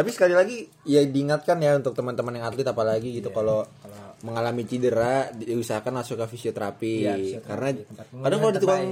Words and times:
Tapi 0.00 0.08
sekali 0.16 0.32
lagi 0.32 0.64
ya 0.88 1.04
diingatkan 1.04 1.60
ya 1.60 1.76
untuk 1.76 1.92
teman-teman 1.92 2.40
yang 2.40 2.48
atlet 2.48 2.64
apalagi 2.64 3.20
gitu 3.20 3.28
kalau 3.28 3.68
mengalami 4.24 4.64
cedera 4.64 5.28
diusahakan 5.28 6.00
masuk 6.00 6.16
ke 6.24 6.26
fisioterapi 6.36 6.92
Iya, 7.04 7.14
fisioterapi, 7.20 7.44
karena 7.44 7.68
kadang 8.24 8.38
kalau 8.40 8.52
di 8.52 8.60
tukang 8.60 8.84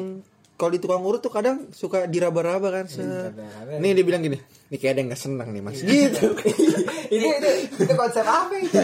kalau 0.59 0.71
di 0.75 0.81
tukang 0.83 1.01
urut 1.07 1.23
tuh 1.23 1.31
kadang 1.31 1.71
suka 1.71 2.11
diraba-raba 2.11 2.69
kan. 2.69 2.85
Se- 2.91 2.99
diraba-raba. 2.99 3.79
Nih 3.79 3.95
dia 3.95 4.05
bilang 4.05 4.27
gini, 4.27 4.37
nih 4.69 4.77
kayak 4.77 4.93
ada 4.93 5.01
yang 5.01 5.09
nggak 5.15 5.23
senang 5.23 5.49
nih 5.55 5.63
mas. 5.63 5.79
Gitu. 5.81 6.27
ini 7.15 7.27
itu 7.31 7.51
itu 7.79 7.93
konsep 7.95 8.27
apa 8.27 8.59
itu 8.59 8.75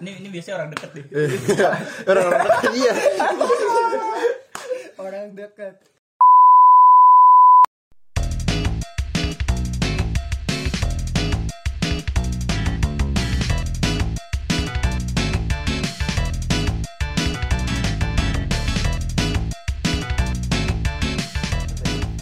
Ini 0.00 0.10
ini 0.24 0.28
biasanya 0.32 0.54
orang 0.58 0.68
deket 0.72 0.90
nih. 0.96 1.04
Orang-orang 2.10 2.40
dekat, 2.42 2.72
iya. 2.74 2.92
orang 4.98 5.26
dekat 5.36 5.74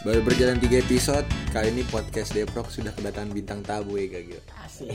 Baru 0.07 0.23
berjalan 0.23 0.63
3 0.63 0.87
episode, 0.87 1.27
kali 1.51 1.75
ini 1.75 1.83
podcast 1.83 2.31
Deprok 2.31 2.71
sudah 2.71 2.95
kedatangan 2.95 3.27
bintang 3.27 3.59
tamu 3.61 3.99
ya 3.99 4.07
Gagil. 4.07 4.39
Asik. 4.63 4.87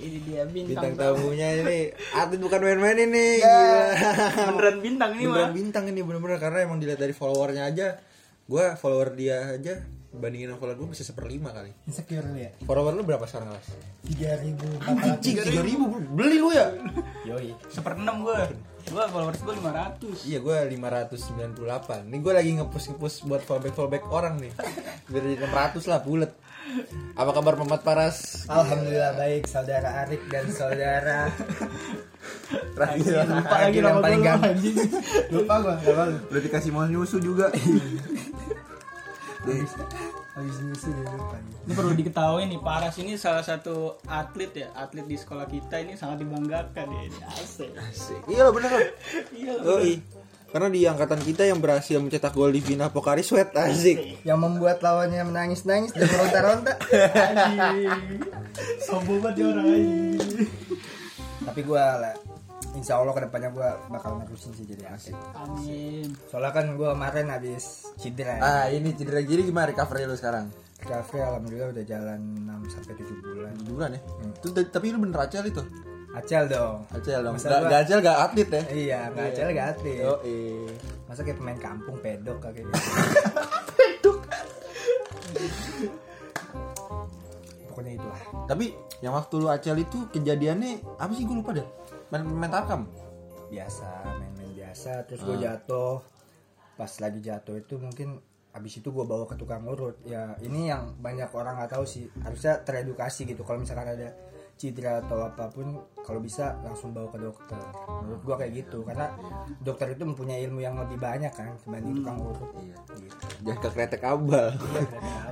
Ini 0.00 0.18
dia 0.24 0.48
Bintang 0.48 0.96
bintang. 0.96 1.12
tamunya 1.12 1.48
ini 1.60 1.78
atlet 2.16 2.40
bukan 2.40 2.60
main-main 2.64 3.04
ini. 3.04 3.26
Ya. 3.36 3.52
Gila. 3.92 4.56
Beneran 4.56 4.76
bintang 4.80 5.10
ini 5.12 5.24
Beneran 5.28 5.44
mah. 5.44 5.52
bintang 5.52 5.84
ini 5.92 6.00
bener-bener 6.00 6.38
karena 6.40 6.58
emang 6.64 6.80
dilihat 6.80 6.96
dari 6.96 7.12
followernya 7.12 7.68
aja. 7.68 8.00
Gua 8.48 8.74
follower 8.74 9.12
dia 9.12 9.60
aja 9.60 9.84
bandingin 10.10 10.50
sama 10.50 10.58
follower 10.58 10.74
gue 10.74 10.88
bisa 10.90 11.06
seperlima 11.06 11.54
kali. 11.54 11.70
insecure 11.86 12.26
lu 12.26 12.34
ya 12.34 12.50
Follower 12.66 12.98
lu 12.98 13.06
berapa 13.06 13.22
sekarang 13.30 13.54
mas? 13.54 13.62
tiga 14.02 14.34
ribu 14.42 14.66
Anjing 14.82 15.38
tiga 15.38 15.62
ribu 15.62 15.86
beli 16.10 16.42
lu 16.42 16.50
ya? 16.50 16.66
yoi 17.30 17.54
Seperenam 17.70 18.26
gue. 18.26 18.40
Gue 18.90 19.04
followers 19.06 19.38
gue 19.38 19.54
500. 19.54 20.26
Iya 20.26 20.38
gue 20.42 20.56
598 20.74 22.10
Nih 22.10 22.18
gue 22.18 22.32
lagi 22.34 22.50
ngepush 22.58 22.86
ngepush 22.90 23.16
buat 23.24 23.38
fallback 23.40 23.72
fallback 23.72 24.04
orang 24.10 24.42
nih 24.42 24.50
Biar 25.06 25.22
jadi 25.22 25.36
600 25.46 25.86
lah 25.86 26.02
bulet 26.02 26.32
Apa 27.14 27.30
kabar 27.30 27.54
Pemat 27.54 27.86
Paras? 27.86 28.46
Alhamdulillah 28.50 29.14
baik 29.14 29.46
saudara 29.46 30.02
Arik 30.02 30.26
dan 30.26 30.50
saudara 30.50 31.30
Terakhir 32.74 33.30
Lupa 33.30 33.56
lagi 33.56 33.78
yang 33.78 33.86
nama 33.86 34.00
paling 34.02 34.18
gue 34.18 34.26
ganteng. 34.26 34.52
anjing. 34.58 34.76
lupa 35.30 35.54
gua 35.62 35.74
lupa 35.78 36.02
lu 36.10 36.16
Udah 36.26 36.42
dikasih 36.42 36.70
mau 36.74 36.84
nyusu 36.84 37.16
juga 37.22 37.46
habis 40.40 40.56
nyusu 40.64 40.88
dia 40.96 41.04
lupa 41.12 41.36
Ini 41.40 41.72
perlu 41.76 41.92
diketahui 41.92 42.42
nih 42.48 42.60
Paras 42.64 42.96
ini 42.96 43.12
salah 43.20 43.44
satu 43.44 44.00
atlet 44.08 44.66
ya, 44.66 44.68
atlet 44.72 45.04
di 45.04 45.16
sekolah 45.20 45.44
kita 45.46 45.84
ini 45.84 45.94
sangat 45.94 46.24
dibanggakan 46.24 46.86
ya. 46.88 47.02
Ini 47.06 47.20
Asik. 47.36 47.70
Asik 47.76 48.20
Iya 48.26 48.48
lah 48.48 48.52
bener 48.56 48.70
Iya. 49.36 49.52
Yoi. 49.60 49.94
Karena 50.50 50.66
di 50.66 50.82
angkatan 50.82 51.22
kita 51.22 51.46
yang 51.46 51.62
berhasil 51.62 52.02
mencetak 52.02 52.34
gol 52.34 52.50
di 52.50 52.58
Vina 52.58 52.90
Pokari 52.90 53.22
Sweat 53.22 53.54
Asik 53.54 54.26
yang 54.26 54.42
membuat 54.42 54.82
lawannya 54.82 55.22
menangis-nangis 55.22 55.94
dan 55.94 56.10
meronta-ronta. 56.10 56.74
Sombong 58.90 59.22
banget 59.22 59.34
dia 59.38 59.46
orang 59.46 59.68
tapi 61.50 61.66
gua 61.66 61.98
lah 61.98 62.14
Insya 62.70 62.96
Allah 62.96 63.10
ke 63.10 63.22
depannya 63.22 63.50
gua 63.50 63.80
bakal 63.88 64.16
nerusin 64.16 64.52
sih 64.52 64.64
jadi 64.64 64.88
asik 64.90 65.16
Amin. 65.34 66.12
soalnya 66.26 66.52
kan 66.52 66.72
gua 66.74 66.92
kemarin 66.92 67.26
habis 67.28 67.88
cedera 67.96 68.36
ya. 68.36 68.40
Ah 68.40 68.64
ini 68.68 68.92
cedera 68.92 69.20
jadi 69.20 69.42
gimana 69.42 69.68
recovery 69.68 70.04
lu 70.04 70.14
sekarang? 70.14 70.52
Recovery 70.78 71.20
alhamdulillah 71.20 71.68
udah 71.72 71.84
jalan 71.84 72.20
6 72.38 72.72
sampai 72.72 72.94
7 72.96 73.10
bulan. 73.26 73.52
Tujuh 73.54 73.74
bulan 73.74 73.90
ya? 73.92 74.00
Terus 74.38 74.52
tapi 74.70 74.86
lu 74.88 74.98
bener 74.98 75.18
acel 75.18 75.44
itu? 75.44 75.62
Acel 76.10 76.44
dong. 76.46 76.76
Acel 76.90 77.20
dong 77.20 77.34
Masa 77.34 77.46
Gak, 77.46 77.58
gua- 77.58 77.70
gak 77.70 77.80
acel 77.80 77.98
gak 78.00 78.18
atlet 78.20 78.48
ya? 78.48 78.62
Iya, 78.70 78.98
nggak 79.10 79.26
acel 79.30 79.48
nggak 79.50 79.68
atlet. 79.72 79.98
Yoi 80.00 80.38
Masa 81.04 81.20
kayak 81.20 81.38
pemain 81.38 81.58
kampung 81.58 81.96
pedok 81.98 82.38
kayak 82.40 82.54
gitu. 82.60 82.70
Pokoknya 87.66 87.92
itu 87.94 88.06
lah. 88.06 88.20
Tapi 88.46 88.66
yang 89.00 89.12
waktu 89.12 89.34
lu 89.36 89.48
acel 89.48 89.76
itu 89.76 89.98
kejadiannya 90.08 90.72
apa 90.96 91.12
sih 91.12 91.24
gue 91.24 91.34
lupa 91.34 91.50
deh. 91.52 91.66
Main 92.10 92.26
main 92.26 92.50
tarkam. 92.50 92.90
Biasa, 93.50 94.18
main-main 94.18 94.50
biasa. 94.54 95.06
Terus 95.06 95.22
gue 95.22 95.36
jatuh. 95.42 96.02
Pas 96.74 96.90
lagi 96.98 97.20
jatuh 97.22 97.58
itu 97.58 97.78
mungkin 97.78 98.18
habis 98.50 98.82
itu 98.82 98.90
gue 98.90 99.04
bawa 99.06 99.30
ke 99.30 99.38
tukang 99.38 99.62
urut. 99.66 99.98
Ya 100.02 100.34
ini 100.42 100.70
yang 100.70 100.98
banyak 100.98 101.30
orang 101.30 101.58
nggak 101.58 101.78
tahu 101.78 101.86
sih. 101.86 102.10
Harusnya 102.22 102.62
teredukasi 102.66 103.26
gitu. 103.30 103.46
Kalau 103.46 103.62
misalkan 103.62 103.94
ada 103.94 104.10
cedera 104.60 105.00
atau 105.00 105.24
apa 105.24 105.48
pun, 105.48 105.80
kalau 106.04 106.20
bisa 106.20 106.60
langsung 106.60 106.92
bawa 106.92 107.08
ke 107.08 107.16
dokter. 107.16 107.56
Menurut 108.04 108.20
gue 108.20 108.36
kayak 108.44 108.52
gitu. 108.52 108.84
Karena 108.84 109.08
dokter 109.64 109.96
itu 109.96 110.04
mempunyai 110.04 110.44
ilmu 110.44 110.60
yang 110.60 110.76
lebih 110.76 111.00
banyak 111.00 111.32
kan 111.32 111.56
dibanding 111.64 112.04
tukang 112.04 112.20
urut. 112.20 112.52
Iya. 112.60 112.76
Gitu. 113.00 113.24
Jangan 113.48 113.58
ke 113.64 113.68
kretek 113.72 114.04
abal. 114.04 114.52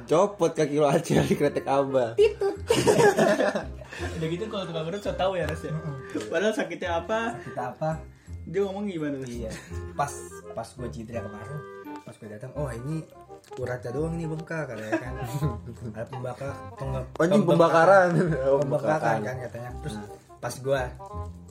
Copot 0.09 0.53
kaki 0.57 0.81
lu 0.81 0.89
acel 0.89 1.21
di 1.29 1.37
kretek 1.37 1.69
abal. 1.69 2.17
Udah 4.17 4.29
gitu 4.33 4.45
kalau 4.49 4.65
tukang 4.65 4.89
urut 4.89 5.05
so 5.05 5.13
tau 5.13 5.37
ya 5.37 5.45
Res 5.45 5.61
ya. 5.61 5.77
Padahal 6.33 6.57
sakitnya 6.57 7.05
apa? 7.05 7.37
Kita 7.45 7.77
apa? 7.77 8.01
Dia 8.49 8.65
ngomong 8.65 8.89
gimana 8.89 9.21
Res? 9.21 9.29
Iya. 9.29 9.53
Pas 9.93 10.13
pas 10.57 10.65
gue 10.65 10.89
cedera 10.89 11.21
kemarin, 11.21 11.61
pas 12.03 12.17
gue 12.17 12.29
datang, 12.33 12.51
oh 12.59 12.67
ini 12.73 13.05
uratnya 13.55 13.91
doang 13.91 14.15
nih 14.15 14.27
bengkak 14.27 14.65
katanya 14.67 14.97
kan. 14.97 15.13
Ada 15.97 16.07
pembakar, 16.07 16.53
penge- 16.75 17.07
Anjing 17.17 17.45
pembakaran. 17.45 18.09
Oh, 18.45 18.61
pembakaran 18.61 19.19
kan 19.21 19.37
katanya. 19.41 19.71
Terus 19.81 19.97
pas 20.39 20.55
gue 20.55 20.83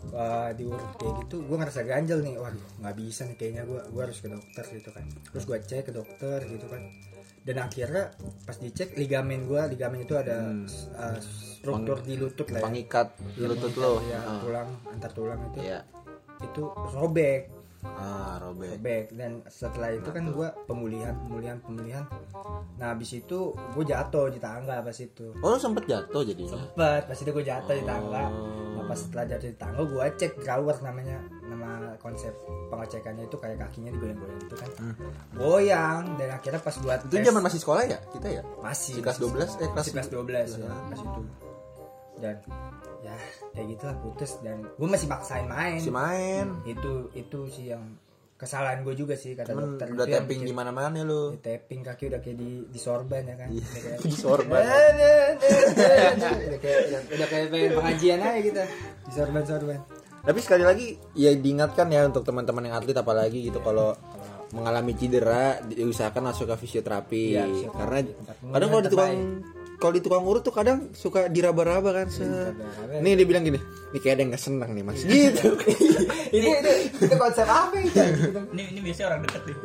uh, 0.09 0.49
diurut 0.53 0.91
kayak 0.95 1.13
gitu, 1.21 1.35
gue 1.41 1.57
ngerasa 1.57 1.81
ganjel 1.83 2.19
nih. 2.21 2.35
Waduh, 2.35 2.63
nggak 2.79 2.95
bisa 2.95 3.25
nih 3.25 3.35
kayaknya 3.35 3.63
gue, 3.63 3.81
gue 3.83 4.01
harus 4.01 4.17
ke 4.17 4.27
dokter 4.27 4.63
gitu 4.69 4.89
kan. 4.89 5.03
Terus 5.27 5.43
gue 5.43 5.57
cek 5.59 5.83
ke 5.83 5.91
dokter 5.91 6.37
gitu 6.43 6.65
kan. 6.65 6.81
Dan 7.41 7.57
akhirnya 7.61 8.11
pas 8.43 8.55
dicek 8.55 8.93
ligamen 8.93 9.43
gue, 9.43 9.61
ligamen 9.69 10.03
itu 10.03 10.13
ada 10.13 10.51
uh, 10.93 11.17
struktur 11.19 11.99
di 12.01 12.15
lutut 12.15 12.47
lah 12.49 12.59
ya. 12.59 12.65
Pengikat 12.65 13.07
di 13.33 13.43
lutut 13.43 13.73
lo. 13.73 14.03
Ya, 14.05 14.19
Ah. 14.19 14.39
tulang 14.39 14.69
antar 14.85 15.11
tulang 15.11 15.39
itu 15.47 15.63
Iya. 15.63 15.79
itu 16.37 16.63
robek 16.93 17.49
Ah, 17.93 18.35
robek. 18.37 18.69
robek 18.73 19.05
dan 19.11 19.31
setelah 19.45 19.89
itu 19.91 20.07
kan 20.07 20.23
gue 20.25 20.47
pemulihan 20.63 21.13
pemulihan 21.19 21.57
pemulihan 21.59 22.03
nah 22.75 22.91
habis 22.91 23.11
itu 23.11 23.39
gue 23.53 23.83
jatuh 23.83 24.27
di 24.27 24.37
tangga 24.37 24.79
pas 24.79 24.93
itu 24.93 25.31
Oh, 25.37 25.49
lu 25.49 25.57
sempet 25.57 25.85
jatuh 25.85 26.21
jadinya. 26.21 26.53
sempet 26.53 27.01
pas 27.03 27.15
itu 27.15 27.29
gue 27.29 27.45
jatuh 27.45 27.73
di 27.73 27.83
tangga 27.83 28.23
Oh. 28.27 28.75
nah 28.75 28.83
pas 28.85 28.95
setelah 28.95 29.25
jatuh 29.27 29.47
di 29.47 29.57
tangga 29.57 29.81
gue 29.81 30.03
cek 30.15 30.31
drawer 30.37 30.77
namanya 30.79 31.17
nama 31.41 31.69
konsep 31.97 32.33
pengecekannya 32.67 33.23
itu 33.23 33.35
kayak 33.35 33.57
kakinya 33.59 33.89
digoyang-goyang 33.89 34.41
itu 34.41 34.55
kan 34.55 34.69
goyang 35.33 36.03
dan 36.15 36.29
akhirnya 36.31 36.59
pas 36.59 36.75
buat 36.77 36.99
Hmm. 36.99 37.09
Itu 37.09 37.23
zaman 37.23 37.41
masih 37.41 37.59
sekolah 37.59 37.83
ya 37.83 37.99
kita 38.09 38.27
ya? 38.31 38.41
masih 38.59 38.99
kelas 38.99 39.17
12 39.17 39.33
eh 39.57 39.67
kelas 39.67 39.73
masih 39.75 39.91
kelas 39.91 40.09
12 40.09 40.49
ya 40.55 40.69
pas 40.85 40.99
itu 40.99 41.21
dan 42.17 42.35
ya 42.99 43.13
kayak 43.51 43.67
gitulah 43.71 43.97
putus 43.99 44.31
dan 44.39 44.61
gue 44.63 44.87
masih 44.87 45.05
maksain 45.05 45.45
main 45.45 45.77
Si 45.77 45.89
main. 45.89 46.45
itu 46.63 47.09
itu 47.13 47.39
sih 47.47 47.69
yang 47.69 47.83
kesalahan 48.33 48.81
gue 48.81 48.93
juga 48.93 49.13
sih 49.13 49.33
kata 49.33 49.49
Cuman 49.49 49.75
dokter 49.75 49.87
udah 49.91 50.05
tapping 50.07 50.41
di 50.41 50.51
mana-mana 50.51 51.01
lu. 51.01 51.31
di 51.31 51.39
tapping 51.39 51.81
kaki 51.81 52.03
udah 52.07 52.19
kayak 52.19 52.37
di 52.37 52.49
di 52.63 52.77
sorban 52.77 53.23
ya 53.23 53.35
kan 53.35 53.49
Iya, 53.49 53.61
udah 53.61 53.81
kayak 53.81 53.99
di 54.03 54.13
sorban. 54.13 54.61
udah 56.47 56.59
kayak 56.59 56.79
udah 57.07 57.27
kayak 57.27 57.45
pengen 57.49 57.71
pengajian 57.73 58.19
aja 58.19 58.39
kita 58.39 58.63
di 59.01 59.11
sorban 59.11 59.43
sorban 59.43 59.79
Tapi 60.19 60.39
sekali 60.39 60.61
lagi 60.61 60.85
ya 61.13 61.31
diingatkan 61.31 61.87
ya 61.87 62.03
untuk 62.03 62.21
teman-teman 62.21 62.63
yang 62.63 62.75
atlet 62.75 62.93
apalagi 62.93 63.47
gitu 63.47 63.57
kalau 63.59 63.95
mengalami 64.49 64.93
cedera 64.93 65.57
diusahakan 65.61 66.29
masuk 66.29 66.47
ke 66.47 66.55
fisioterapi 66.61 67.23
Iya, 67.31 67.43
fisioterapi. 67.43 67.79
karena 67.79 67.99
kadang 68.53 68.69
kalau 68.69 68.81
di 68.81 68.89
tukang. 68.89 69.15
Kalau 69.77 69.93
di 69.93 70.01
tukang 70.01 70.25
urut 70.25 70.41
tuh 70.41 70.53
kadang 70.53 70.89
suka 70.97 71.29
diraba-raba 71.29 71.89
kan 71.93 72.07
se 72.09 72.25
diraba-raba. 72.25 73.01
nih 73.05 73.13
dia 73.13 73.25
bilang 73.29 73.45
gini 73.45 73.61
nih 73.93 73.99
kayak 74.01 74.13
ada 74.17 74.21
yang 74.25 74.31
nggak 74.33 74.43
senang 74.43 74.69
nih 74.73 74.83
mas. 74.83 75.01
Gitu. 75.05 75.49
Ini 76.37 76.49
itu 76.59 76.71
itu 77.07 77.15
konsep 77.15 77.47
apa 77.47 77.77
itu? 77.79 78.03
Ini 78.51 78.63
ini 78.73 78.79
biasanya 78.83 79.07
orang 79.15 79.21
deket 79.23 79.41
nih. 79.47 79.57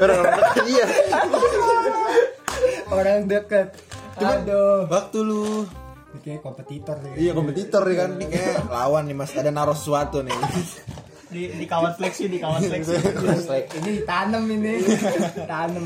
orang-orang 0.00 0.32
dekat, 0.32 0.64
iya. 0.64 0.86
Orang 2.88 3.20
dekat 3.28 3.68
aduh. 4.18 4.90
waktu 4.90 5.18
lu 5.22 5.66
ini 6.08 6.18
kayak 6.24 6.40
kompetitor 6.40 6.96
nih. 7.04 7.12
Iya 7.20 7.32
kompetitor 7.36 7.82
nih 7.84 7.96
kan. 8.00 8.10
Nih 8.16 8.28
kayak 8.32 8.54
lawan 8.72 9.04
nih 9.06 9.16
mas. 9.18 9.30
Ada 9.36 9.50
naruh 9.52 9.76
sesuatu 9.76 10.24
nih. 10.24 10.34
Di 11.28 11.42
di 11.60 11.66
kawan 11.68 11.92
fleksi, 11.92 12.32
di 12.32 12.40
kawan 12.40 12.64
fleksi. 12.64 12.96
ini 13.84 13.90
ditanam 14.00 14.48
ini. 14.48 14.80
Tanam 15.50 15.84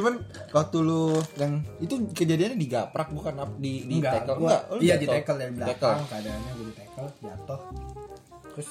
cuman 0.00 0.14
waktu 0.56 0.76
lu 0.80 1.20
yang 1.36 1.60
itu 1.76 1.94
kejadiannya 2.16 2.56
digaprak 2.56 3.12
bukan 3.12 3.36
di 3.60 3.84
di 3.84 4.00
enggak 4.00 4.24
tackle 4.24 4.36
gua, 4.40 4.48
enggak 4.48 4.62
lu 4.72 4.80
iya 4.80 4.94
di 4.96 5.06
tackle 5.06 5.36
dari 5.36 5.52
belakang 5.52 5.98
Tackle. 6.00 6.08
keadaannya 6.08 6.52
gue 6.56 6.66
di 6.66 6.74
tackle 6.74 7.08
jatuh. 7.20 7.60
Terus 8.50 8.70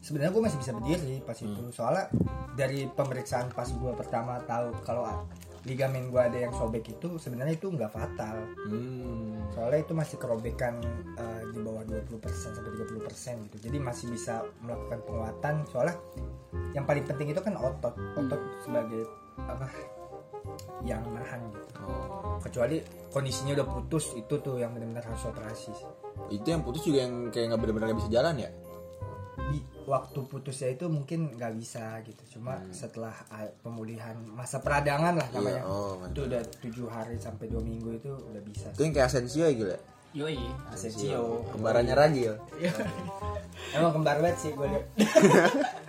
sebenarnya 0.00 0.32
gue 0.32 0.42
masih 0.44 0.58
bisa 0.60 0.72
berdiri 0.72 1.14
pas 1.24 1.38
itu. 1.40 1.48
Hmm. 1.52 1.72
soalnya 1.72 2.04
dari 2.56 2.88
pemeriksaan 2.88 3.52
pas 3.52 3.68
gue 3.68 3.92
pertama 3.96 4.40
tahu 4.44 4.72
kalau 4.84 5.04
ligamen 5.64 6.12
gue 6.12 6.20
ada 6.20 6.38
yang 6.44 6.52
sobek 6.52 6.92
itu 6.92 7.16
sebenarnya 7.16 7.56
itu 7.56 7.68
nggak 7.68 7.92
fatal. 7.92 8.36
Hmm. 8.68 9.44
soalnya 9.52 9.86
itu 9.86 9.92
masih 9.94 10.16
kerobekan 10.18 10.80
eh, 11.14 11.42
di 11.52 11.58
bawah 11.62 11.84
20% 11.86 12.26
sampai 12.26 12.72
30% 12.80 13.44
gitu. 13.48 13.56
Jadi 13.70 13.76
masih 13.78 14.08
bisa 14.10 14.42
melakukan 14.64 14.98
penguatan. 15.04 15.54
Soalnya 15.68 15.96
yang 16.74 16.84
paling 16.88 17.04
penting 17.06 17.30
itu 17.30 17.40
kan 17.44 17.54
otot. 17.60 17.94
Otot 18.18 18.40
sebagai 18.66 19.06
apa 19.38 19.66
yang 20.82 21.02
nahan 21.10 21.40
gitu 21.50 21.62
Oh. 21.84 22.40
kecuali 22.40 22.80
kondisinya 23.10 23.52
udah 23.54 23.68
putus 23.68 24.16
itu 24.16 24.34
tuh 24.38 24.56
yang 24.56 24.72
benar-benar 24.72 25.04
harus 25.04 25.24
operasi 25.24 25.68
Itu 26.30 26.46
yang 26.46 26.64
putus 26.64 26.80
juga 26.80 27.04
yang 27.04 27.28
kayak 27.28 27.52
nggak 27.52 27.60
benar-benar 27.60 27.92
bisa 27.92 28.08
jalan 28.08 28.36
ya? 28.38 28.50
di 29.44 29.60
waktu 29.84 30.16
putusnya 30.24 30.72
itu 30.72 30.88
mungkin 30.88 31.36
nggak 31.36 31.52
bisa 31.52 32.00
gitu 32.00 32.38
cuma 32.38 32.56
setelah 32.70 33.12
ah, 33.28 33.44
pemulihan 33.60 34.16
masa 34.24 34.56
peradangan 34.58 35.12
lah 35.14 35.28
namanya 35.30 35.60
Iya, 35.60 35.68
oh, 35.68 36.00
itu 36.00 36.20
udah 36.24 36.42
tujuh 36.62 36.86
hari 36.88 37.16
sampai 37.18 37.52
dua 37.52 37.60
minggu 37.60 37.92
itu 37.92 38.08
udah 38.08 38.40
bisa 38.40 38.72
Itu 38.72 38.80
yang 38.80 38.94
kayak 38.94 39.08
Asensio 39.12 39.44
ya 39.44 39.52
gila. 39.52 39.78
Yoi. 40.14 40.38
Asensio 40.72 41.44
Kembarannya 41.52 41.92
Ragil. 41.92 42.32
emang 43.74 43.92
kembar 43.92 44.16
banget 44.18 44.38
sih 44.40 44.50
gue 44.50 44.64
liat 44.64 44.84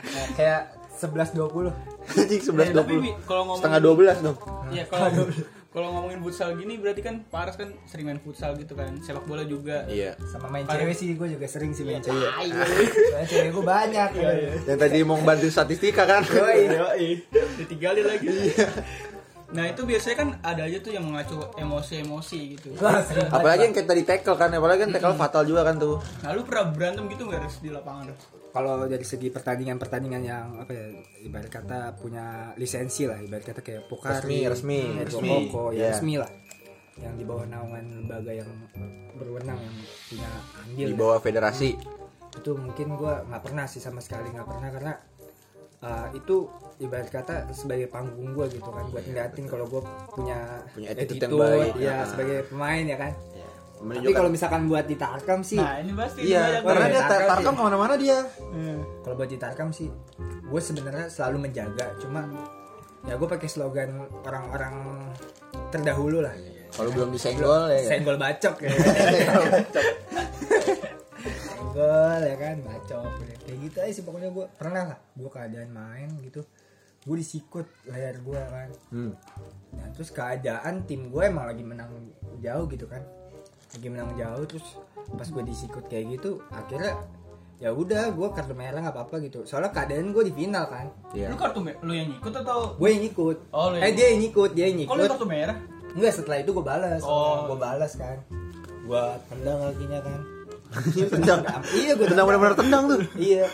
Nah, 0.06 0.28
kayak 0.38 0.62
11-20 0.96 1.72
Anjing 2.16 2.42
11 2.42 2.56
Eh, 2.62 2.74
tapi 2.74 2.94
20. 2.94 3.02
Bi, 3.02 3.12
kalau 3.24 3.42
ngomongin 3.46 3.60
Setengah 3.60 3.82
12 3.82 4.18
dong. 4.22 4.38
Iya 4.68 4.84
kalau 4.86 5.08
kalau 5.76 5.92
ngomongin 5.92 6.20
futsal 6.22 6.56
gini 6.56 6.74
berarti 6.76 7.02
kan 7.02 7.16
Paras 7.26 7.54
kan 7.54 7.76
sering 7.84 8.06
main 8.06 8.18
futsal 8.18 8.56
gitu 8.56 8.74
kan 8.74 8.96
sepak 8.98 9.24
bola 9.24 9.44
juga. 9.44 9.84
Iya. 9.86 10.16
sama 10.24 10.48
main 10.50 10.64
Parah. 10.64 10.82
cewek 10.82 10.96
sih 10.96 11.12
gue 11.12 11.28
juga 11.30 11.46
sering 11.46 11.72
sih 11.72 11.84
main 11.84 12.00
Iya. 12.00 12.06
cewek 12.06 12.30
soalnya 12.32 13.28
cewek 13.28 13.50
gue 13.52 13.66
banyak 13.66 14.10
Iya, 14.14 14.32
Yang 14.66 14.80
tadi 14.80 14.98
mau 15.02 15.20
bantu 15.20 15.48
statistika 15.48 16.04
kan? 16.06 16.24
Yoi. 16.24 17.20
Ditinggalin 17.60 18.06
lagi. 18.06 18.28
Nah 19.46 19.68
itu 19.68 19.82
biasanya 19.84 20.16
kan 20.18 20.30
ada 20.42 20.62
aja 20.64 20.78
tuh 20.80 20.92
yang 20.92 21.06
mengacu 21.06 21.38
emosi-emosi 21.56 22.40
gitu. 22.56 22.70
Apalagi 23.30 23.62
yang 23.64 23.74
kayak 23.74 23.88
tadi 23.88 24.04
tackle 24.04 24.36
kan, 24.36 24.50
apalagi 24.50 24.84
kan 24.84 24.92
tackle 24.92 25.16
fatal 25.16 25.44
juga 25.44 25.62
kan 25.64 25.76
tuh. 25.76 26.02
Nah 26.20 26.32
lu 26.32 26.42
pernah 26.42 26.66
berantem 26.68 27.06
gitu 27.08 27.24
nggak 27.24 27.40
Res, 27.40 27.60
di 27.60 27.70
lapangan? 27.70 28.10
Kalau 28.56 28.88
dari 28.88 29.04
segi 29.04 29.28
pertandingan-pertandingan 29.28 30.24
yang 30.24 30.48
apa 30.56 30.72
ya 30.72 30.88
ibarat 31.22 31.52
kata 31.52 31.92
punya 32.00 32.56
lisensi 32.56 33.04
lah 33.04 33.20
ibarat 33.20 33.44
kata 33.44 33.60
kayak 33.60 33.84
Resmi, 33.84 33.92
Pokari 33.92 34.40
resmi, 34.48 34.80
resmi, 34.96 35.04
resmi. 35.04 35.30
ya 35.52 35.76
Iya. 35.76 35.88
resmi 35.92 36.14
lah 36.16 36.32
yang 36.96 37.20
di 37.20 37.28
bawah 37.28 37.44
naungan 37.44 37.84
lembaga 38.00 38.32
yang 38.32 38.48
berwenang 39.12 39.60
yang 39.60 39.76
punya 40.08 40.30
andil 40.58 40.88
Di 40.88 40.96
bawah 40.96 41.20
federasi. 41.20 41.76
itu 42.32 42.52
mungkin 42.52 42.96
gua 42.96 43.28
nggak 43.28 43.44
pernah 43.44 43.68
sih 43.68 43.80
sama 43.80 44.00
sekali 44.00 44.32
nggak 44.32 44.48
pernah 44.48 44.70
karena 44.72 44.94
uh, 45.82 46.08
itu 46.12 46.48
ibarat 46.80 47.08
kata 47.08 47.52
sebagai 47.52 47.88
panggung 47.88 48.32
gua 48.32 48.48
gitu 48.48 48.68
kan 48.68 48.88
buat 48.88 49.04
ngeliatin 49.04 49.48
kalau 49.48 49.68
gua 49.68 49.84
punya, 50.12 50.64
Punya 50.72 50.92
attitude 50.92 51.28
yang 51.28 51.36
baik, 51.36 51.72
ya 51.76 51.84
ya. 51.84 51.96
sebagai 52.08 52.38
pemain 52.48 52.84
ya 52.84 52.96
kan 52.96 53.12
tapi 53.76 53.84
Menunjukkan- 53.86 54.16
kalau 54.16 54.30
misalkan 54.30 54.62
buat 54.66 54.84
di 54.84 54.96
Tarkam 54.96 55.40
sih 55.42 55.56
Nah 55.56 55.78
ini 55.78 55.92
pasti 55.92 56.20
Iya, 56.24 56.62
karena 56.62 56.88
dia 56.88 56.96
Tarkam 56.98 57.10
tar- 57.10 57.28
tarkam 57.30 57.44
ya. 57.46 57.52
ke 57.52 57.64
mana-mana 57.64 57.96
dia. 57.96 58.20
Hmm. 58.40 58.80
kalau 59.02 59.16
buat 59.16 59.28
di 59.28 59.38
Tarkam 59.38 59.70
sih 59.70 59.90
gue 60.42 60.62
sebenarnya 60.62 61.06
selalu 61.08 61.38
menjaga 61.44 61.86
cuma 61.98 62.24
ya 63.04 63.14
gue 63.14 63.28
pakai 63.28 63.46
slogan 63.46 63.92
orang-orang 64.22 64.76
terdahulu 65.70 66.20
lah 66.20 66.34
Kalau 66.72 66.90
belum 66.90 67.10
disenggol 67.10 67.68
ya. 67.68 67.78
kan? 67.78 67.90
senggol 67.90 68.18
bacok 68.18 68.56
ya 68.60 68.70
senggol 71.48 72.20
ya 72.22 72.36
kan 72.36 72.56
bacok 72.62 73.12
kayak 73.42 73.58
gitu 73.62 73.78
aja 73.78 73.92
sih 73.92 74.04
pokoknya 74.04 74.30
gue 74.30 74.46
pernah 74.54 74.84
lah 74.88 75.00
gue 75.12 75.30
keadaan 75.30 75.70
main 75.70 76.10
gitu 76.20 76.42
gue 77.02 77.16
disikut 77.16 77.68
layar 77.86 78.18
gue 78.18 78.42
kan 78.42 78.70
Hmm. 78.90 79.12
nah 79.72 79.88
terus 79.92 80.10
keadaan 80.10 80.84
tim 80.84 81.08
gue 81.08 81.22
emang 81.22 81.46
lagi 81.46 81.62
menang 81.62 81.92
jauh 82.40 82.66
gitu 82.66 82.86
kan 82.86 83.04
lagi 83.76 83.88
menang 83.88 84.12
jauh 84.14 84.46
terus 84.46 84.66
pas 85.12 85.28
gue 85.28 85.44
disikut 85.44 85.84
kayak 85.86 86.18
gitu 86.18 86.42
akhirnya 86.50 86.96
ya 87.56 87.72
udah 87.72 88.10
gue 88.10 88.28
kartu 88.30 88.52
merah 88.52 88.80
nggak 88.80 88.92
apa-apa 88.94 89.16
gitu. 89.22 89.44
Soalnya 89.44 89.72
keadaan 89.72 90.12
gue 90.12 90.24
di 90.24 90.34
final 90.34 90.66
kan. 90.66 90.92
Iya. 91.12 91.32
Lu 91.32 91.38
kartu 91.38 91.60
me- 91.60 91.80
lu 91.80 91.92
yang 91.92 92.10
ngikut 92.10 92.34
atau? 92.36 92.76
Gue 92.76 92.90
yang 92.90 93.04
ikut. 93.06 93.38
Oh, 93.50 93.72
lu 93.72 93.76
eh 93.76 93.82
yang- 93.82 93.96
dia 93.96 94.08
yang 94.10 94.24
ikut 94.26 94.50
dia 94.52 94.66
yang 94.66 94.78
kalau 94.84 95.00
ikut. 95.00 95.12
kartu 95.14 95.26
merah? 95.26 95.58
enggak 95.92 96.12
setelah 96.12 96.38
itu 96.38 96.52
gue 96.52 96.66
balas. 96.66 97.02
Oh. 97.02 97.48
gue 97.48 97.58
balas 97.58 97.92
kan. 97.96 98.18
Gue 98.82 99.04
tendang 99.26 99.58
kakinya 99.62 100.00
kan. 100.02 100.20
Tendang. 101.14 101.40
iya 101.74 101.92
gue 101.94 102.04
Tendang 102.06 102.26
benar-benar 102.26 102.56
tendang 102.56 102.84
tuh. 102.86 103.00
iya 103.16 103.48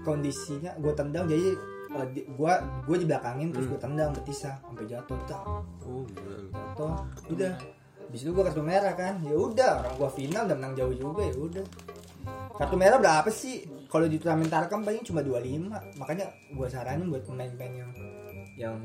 kondisinya 0.00 0.72
gue 0.76 0.92
tendang 0.94 1.24
jadi 1.26 1.52
eh, 1.90 2.06
di- 2.10 2.24
gua 2.30 2.56
gue 2.84 2.96
di 2.96 3.04
belakangin 3.04 3.48
terus 3.50 3.66
gue 3.66 3.76
tendang 3.76 4.12
betisah 4.12 4.56
sampai 4.58 4.84
jatuh 4.86 5.18
tak. 5.24 5.44
Oh, 5.84 6.08
jatuh 6.08 6.96
udah 7.28 7.52
Habis 8.08 8.20
itu 8.24 8.30
gue 8.32 8.44
kartu 8.44 8.64
merah 8.64 8.96
kan. 8.96 9.20
Ya 9.20 9.36
udah 9.36 9.84
orang 9.84 9.94
gue 10.00 10.10
final 10.16 10.44
dan 10.48 10.56
menang 10.58 10.74
jauh 10.74 10.94
juga 10.96 11.22
ya 11.28 11.36
udah. 11.36 11.66
Kartu 12.56 12.76
merah 12.80 12.98
berapa 12.98 13.28
sih? 13.28 13.68
Kalau 13.88 14.08
di 14.08 14.16
turnamen 14.16 14.48
Tarkam 14.48 14.84
paling 14.84 15.04
cuma 15.04 15.20
25 15.24 15.96
makanya 15.96 16.26
gue 16.52 16.66
saranin 16.68 17.08
buat 17.08 17.24
pemain-pemain 17.24 17.72
yang 17.72 17.90
yang 18.58 18.76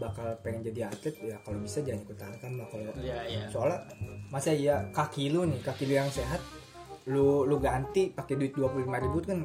bakal 0.00 0.24
pengen 0.40 0.72
jadi 0.72 0.88
atlet 0.88 1.12
ya 1.20 1.36
kalau 1.44 1.60
bisa 1.60 1.84
jangan 1.84 2.00
ikut 2.00 2.16
Tarkam 2.16 2.52
lah 2.56 2.66
kalau 2.72 2.90
Iya 2.96 3.18
iya. 3.28 3.44
soalnya 3.52 3.84
masa 4.32 4.56
ya 4.56 4.88
kaki 4.88 5.28
lu 5.28 5.44
nih 5.44 5.60
kaki 5.60 5.84
lu 5.84 5.94
yang 6.00 6.08
sehat 6.08 6.40
lu 7.12 7.44
lu 7.44 7.60
ganti 7.60 8.08
pakai 8.08 8.40
duit 8.40 8.56
25 8.56 8.88
ribu 8.88 9.18
kan 9.20 9.44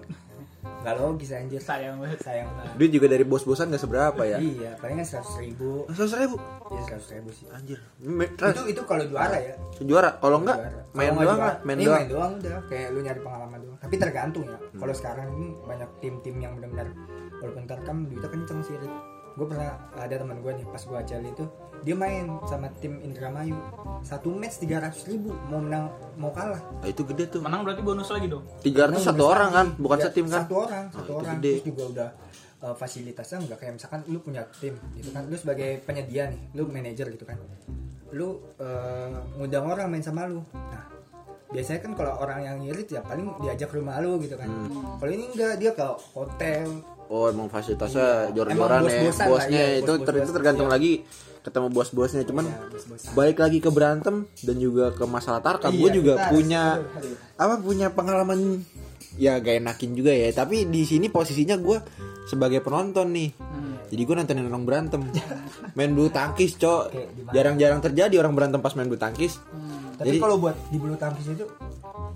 nggak 0.63 0.95
logis 0.95 1.29
anjir 1.29 1.59
Sayang 1.59 1.95
banget. 1.97 2.19
sayang 2.19 2.47
banget 2.49 2.75
Duit 2.75 2.91
juga 2.91 3.07
dari 3.07 3.23
bos-bosan 3.23 3.67
gak 3.67 3.79
seberapa 3.79 4.21
ya. 4.21 4.37
iya 4.37 4.75
palingan 4.75 5.03
100 5.03 5.23
ribu 5.41 5.83
Seratus 5.89 6.15
ribu. 6.17 6.35
iya 6.69 6.81
100 6.89 7.15
ribu 7.15 7.29
sih 7.29 7.45
Anjir. 7.47 7.79
itu 7.99 8.61
itu 8.69 8.81
kalau 8.83 9.03
juara 9.03 9.35
ya 9.35 9.55
Juara. 9.79 10.15
Kalau 10.17 10.39
enggak 10.39 10.57
Juara. 10.57 10.79
main 10.93 11.11
doang 11.13 11.39
lah, 11.39 11.55
main 11.61 11.77
iya, 11.77 11.85
doang. 11.85 11.97
main 11.97 12.09
doang 12.09 12.31
udah 12.37 12.57
kayak 12.67 12.87
lu 12.89 12.99
nyari 12.99 13.19
pengalaman 13.19 13.59
doang 13.59 13.77
tapi 13.77 13.95
tergantung 13.95 14.45
ya 14.45 14.57
Hmm. 14.73 14.79
kalau 14.79 14.93
sekarang 14.93 15.27
ini 15.35 15.47
banyak 15.61 15.89
tim-tim 15.99 16.35
yang 16.37 16.53
benar-benar 16.55 16.87
walaupun 17.37 17.63
tarkam 17.63 17.97
duitnya 18.05 18.25
kenceng 18.27 18.59
sih 18.61 18.73
gue 19.33 19.45
pernah 19.45 19.69
ada 19.91 20.13
teman 20.13 20.37
gue 20.37 20.51
nih 20.53 20.65
pas 20.65 20.79
gue 20.79 20.93
acel 20.95 21.23
itu 21.23 21.45
dia 21.81 21.93
main 21.93 22.25
sama 22.43 22.69
tim 22.77 23.01
Indramayu 23.01 23.57
satu 24.01 24.31
match 24.31 24.61
300 24.61 24.93
ribu 25.05 25.33
mau 25.47 25.57
menang 25.57 25.89
mau 26.15 26.29
kalah 26.29 26.61
Nah, 26.79 26.87
itu 26.87 27.03
gede 27.03 27.27
tuh. 27.29 27.39
Menang 27.39 27.63
berarti 27.63 27.79
bonus 27.79 28.07
lagi 28.07 28.27
dong. 28.27 28.43
300 28.59 28.99
satu 29.01 29.23
orang 29.25 29.49
kan, 29.49 29.67
bukan 29.75 29.97
Ya, 29.97 30.03
setim 30.05 30.25
kan. 30.27 30.43
satu 30.43 30.55
orang 30.61 30.83
satu 30.89 31.03
itu 31.03 31.13
orang 31.13 31.35
gede. 31.37 31.51
terus 31.53 31.65
juga 31.65 31.83
udah 31.89 32.09
uh, 32.61 32.73
fasilitasnya 32.73 33.37
nggak 33.41 33.57
kayak 33.57 33.73
misalkan 33.73 33.99
lu 34.05 34.19
punya 34.19 34.41
tim 34.53 34.75
gitu 34.93 35.09
kan 35.09 35.23
lu 35.25 35.35
sebagai 35.35 35.81
penyedia 35.81 36.23
nih 36.27 36.41
lu 36.53 36.63
manajer 36.65 37.07
gitu 37.09 37.23
kan 37.23 37.35
lu 38.11 38.27
uh, 38.57 39.17
ngundang 39.33 39.65
orang 39.65 39.87
main 39.87 39.99
sama 39.99 40.23
lu 40.23 40.39
nah 40.53 40.83
biasanya 41.49 41.79
kan 41.81 41.91
kalau 41.93 42.13
orang 42.17 42.39
yang 42.41 42.55
ngirit 42.59 42.87
ya 42.87 42.99
paling 42.99 43.29
diajak 43.39 43.67
ke 43.67 43.75
rumah 43.75 43.97
lu 43.97 44.17
gitu 44.17 44.35
kan 44.35 44.47
Hmm. 44.47 44.97
kalau 44.97 45.11
ini 45.11 45.25
enggak 45.29 45.53
dia 45.57 45.71
ke 45.71 45.85
hotel 46.11 46.67
Oh 47.13 47.29
emang 47.29 47.45
fasilitasnya 47.45 48.01
Iya. 48.25 48.33
jor-joran 48.33 48.81
ya 48.83 49.13
bosnya 49.23 49.53
iya, 49.61 49.77
itu 49.77 49.91
bos-bos 49.91 50.01
ter- 50.03 50.17
itu 50.19 50.31
tergantung 50.33 50.65
iya. 50.65 50.73
lagi 50.73 50.91
ketemu 51.39 51.67
bos-bosnya 51.69 52.23
cuman 52.23 52.43
Ya, 52.43 52.57
bos-bosan. 52.65 53.09
balik 53.13 53.37
lagi 53.37 53.57
ke 53.59 53.69
berantem 53.69 54.15
dan 54.39 54.55
juga 54.57 54.89
ke 54.89 55.05
masalah 55.05 55.37
tarkam 55.39 55.69
Iya, 55.69 55.77
gue 55.77 55.89
juga 55.93 56.13
kita 56.15 56.25
punya 56.27 56.61
apa 57.35 57.53
punya 57.59 57.87
pengalaman 57.89 58.65
ya 59.13 59.37
gak 59.37 59.61
enakin 59.61 59.93
juga 59.93 60.09
ya 60.09 60.31
tapi 60.31 60.65
di 60.65 60.81
sini 60.83 61.05
posisinya 61.07 61.53
gue 61.55 61.77
sebagai 62.25 62.59
penonton 62.59 63.11
nih 63.11 63.29
Hmm. 63.37 63.77
jadi 63.85 64.01
gue 64.01 64.15
nontonin 64.17 64.47
orang 64.47 64.65
berantem 64.65 65.01
main 65.77 65.93
bulu 65.93 66.09
tangkis 66.09 66.57
cok 66.57 66.81
jarang-jarang 67.29 67.77
terjadi 67.79 68.15
orang 68.17 68.33
berantem 68.33 68.57
pas 68.57 68.73
main 68.73 68.87
bulu 68.87 68.97
tangkis 68.97 69.37
tapi 69.93 70.09
Jadi- 70.09 70.19
kalau 70.19 70.41
buat 70.41 70.57
di 70.67 70.77
bulu 70.77 70.97
tangkis 70.97 71.29
itu 71.29 71.45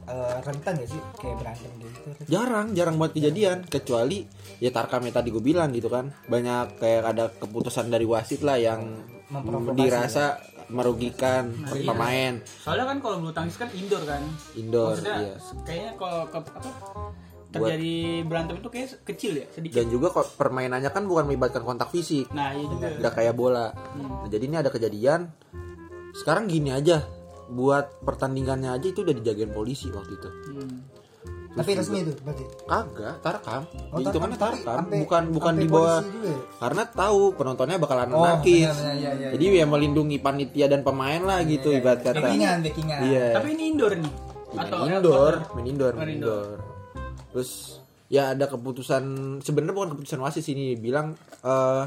uh, 0.07 0.39
rentan 0.41 0.75
ya 0.81 0.87
sih? 0.87 1.01
Kayak 1.19 1.35
berantem 1.43 1.71
gitu 1.83 1.99
jarang 2.27 2.67
jarang 2.73 2.95
buat 2.97 3.11
kejadian. 3.13 3.67
Kecuali 3.67 4.23
ya 4.63 4.71
tarkam 4.71 5.03
yang 5.05 5.15
tadi 5.15 5.29
gue 5.29 5.43
bilang 5.43 5.69
gitu 5.75 5.91
kan. 5.91 6.11
Banyak 6.27 6.79
kayak 6.79 7.03
ada 7.15 7.25
keputusan 7.31 7.91
dari 7.91 8.07
wasit 8.07 8.41
lah 8.41 8.57
yang 8.57 9.03
dirasa 9.75 10.39
merugikan 10.67 11.51
iya. 11.71 11.87
pemain. 11.87 12.33
Soalnya 12.43 12.85
kan 12.91 12.97
kalau 12.99 13.23
bulu 13.23 13.31
tangkis 13.31 13.55
kan 13.59 13.69
indoor 13.71 14.03
kan. 14.03 14.23
indoor 14.55 14.95
Maksudnya 14.95 15.15
iya. 15.23 15.35
kayaknya 15.63 15.91
kalau 15.95 16.21
ke, 16.27 16.37
apa 16.43 16.69
terjadi 17.47 17.95
berantem 18.27 18.59
itu 18.59 18.69
kayak 18.69 18.87
kecil 19.07 19.31
ya 19.39 19.47
sedikit. 19.55 19.79
dan 19.79 19.87
juga 19.87 20.11
kok 20.11 20.35
permainannya 20.35 20.91
kan 20.91 21.07
bukan 21.07 21.31
melibatkan 21.31 21.63
kontak 21.63 21.87
fisik. 21.95 22.27
Nah 22.35 22.51
iya 22.51 22.67
juga. 22.67 22.87
nggak 22.99 23.13
kayak 23.15 23.33
bola. 23.39 23.71
Nah, 23.71 24.27
jadi 24.27 24.43
ini 24.43 24.55
ada 24.59 24.67
kejadian. 24.67 25.31
Sekarang 26.11 26.51
gini 26.51 26.73
aja 26.75 27.16
buat 27.49 28.01
pertandingannya 28.01 28.71
aja 28.71 28.85
itu 28.85 28.99
udah 28.99 29.13
dijagain 29.13 29.49
polisi 29.49 29.87
waktu 29.89 30.13
itu. 30.13 30.29
Hmm. 30.51 30.79
tapi 31.49 31.73
resmi 31.73 32.05
itu 32.05 32.13
berarti? 32.19 32.45
Kagak 32.63 33.15
tarkam. 33.19 33.65
Oh, 33.89 33.97
itu 33.97 34.13
kan 34.13 34.29
tarkam, 34.31 34.77
sampai- 34.77 35.01
bukan 35.01 35.23
bukan 35.31 35.53
di 35.55 35.65
bawah 35.65 36.05
ya? 36.05 36.37
karena 36.59 36.83
tahu 36.85 37.33
penontonnya 37.33 37.77
bakalan 37.77 38.09
Oh, 38.11 38.21
anarkis 38.21 38.61
benar, 38.61 38.77
benar, 38.77 38.93
iya, 38.93 39.11
iya, 39.11 39.27
jadi 39.33 39.45
ya 39.55 39.65
melindungi 39.65 40.17
panitia 40.17 40.65
dan 40.67 40.81
pemain 40.81 41.17
lah 41.19 41.41
gitu 41.41 41.69
Iya, 41.69 41.81
ibarat 41.81 41.97
iya. 41.97 42.05
kata. 42.07 42.17
Backingan 42.21 42.57
backingan. 42.61 42.99
Iya. 43.01 43.25
Tapi 43.33 43.47
ini 43.51 43.63
indoor 43.67 43.93
nih. 43.95 44.13
main 44.47 44.59
Atau 44.61 44.77
indoor 44.85 45.33
main 45.51 45.65
indoor 45.67 45.93
Main 45.93 46.09
indoor. 46.13 46.55
terus 47.27 47.51
ya 48.07 48.31
ada 48.31 48.45
keputusan 48.45 49.03
sebenarnya 49.41 49.73
bukan 49.73 49.89
keputusan 49.91 50.19
wasit 50.19 50.41
sini 50.41 50.73
bilang 50.73 51.11
eh 51.41 51.83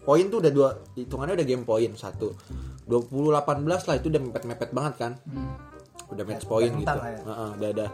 poin 0.00 0.24
tuh 0.26 0.38
udah 0.38 0.52
dua 0.52 0.68
hitungannya 0.94 1.34
udah 1.34 1.46
game 1.46 1.64
poin 1.64 1.90
satu 1.94 2.36
20 2.90 3.30
18 3.38 3.86
lah 3.86 3.94
itu 3.94 4.06
udah 4.10 4.20
mepet-mepet 4.26 4.70
banget 4.74 4.94
kan. 4.98 5.12
Udah 6.10 6.24
match 6.26 6.44
point 6.50 6.74
gitu. 6.74 6.90
ya. 6.90 7.22
Heeh, 7.22 7.50
udah 7.54 7.68
ada 7.70 7.86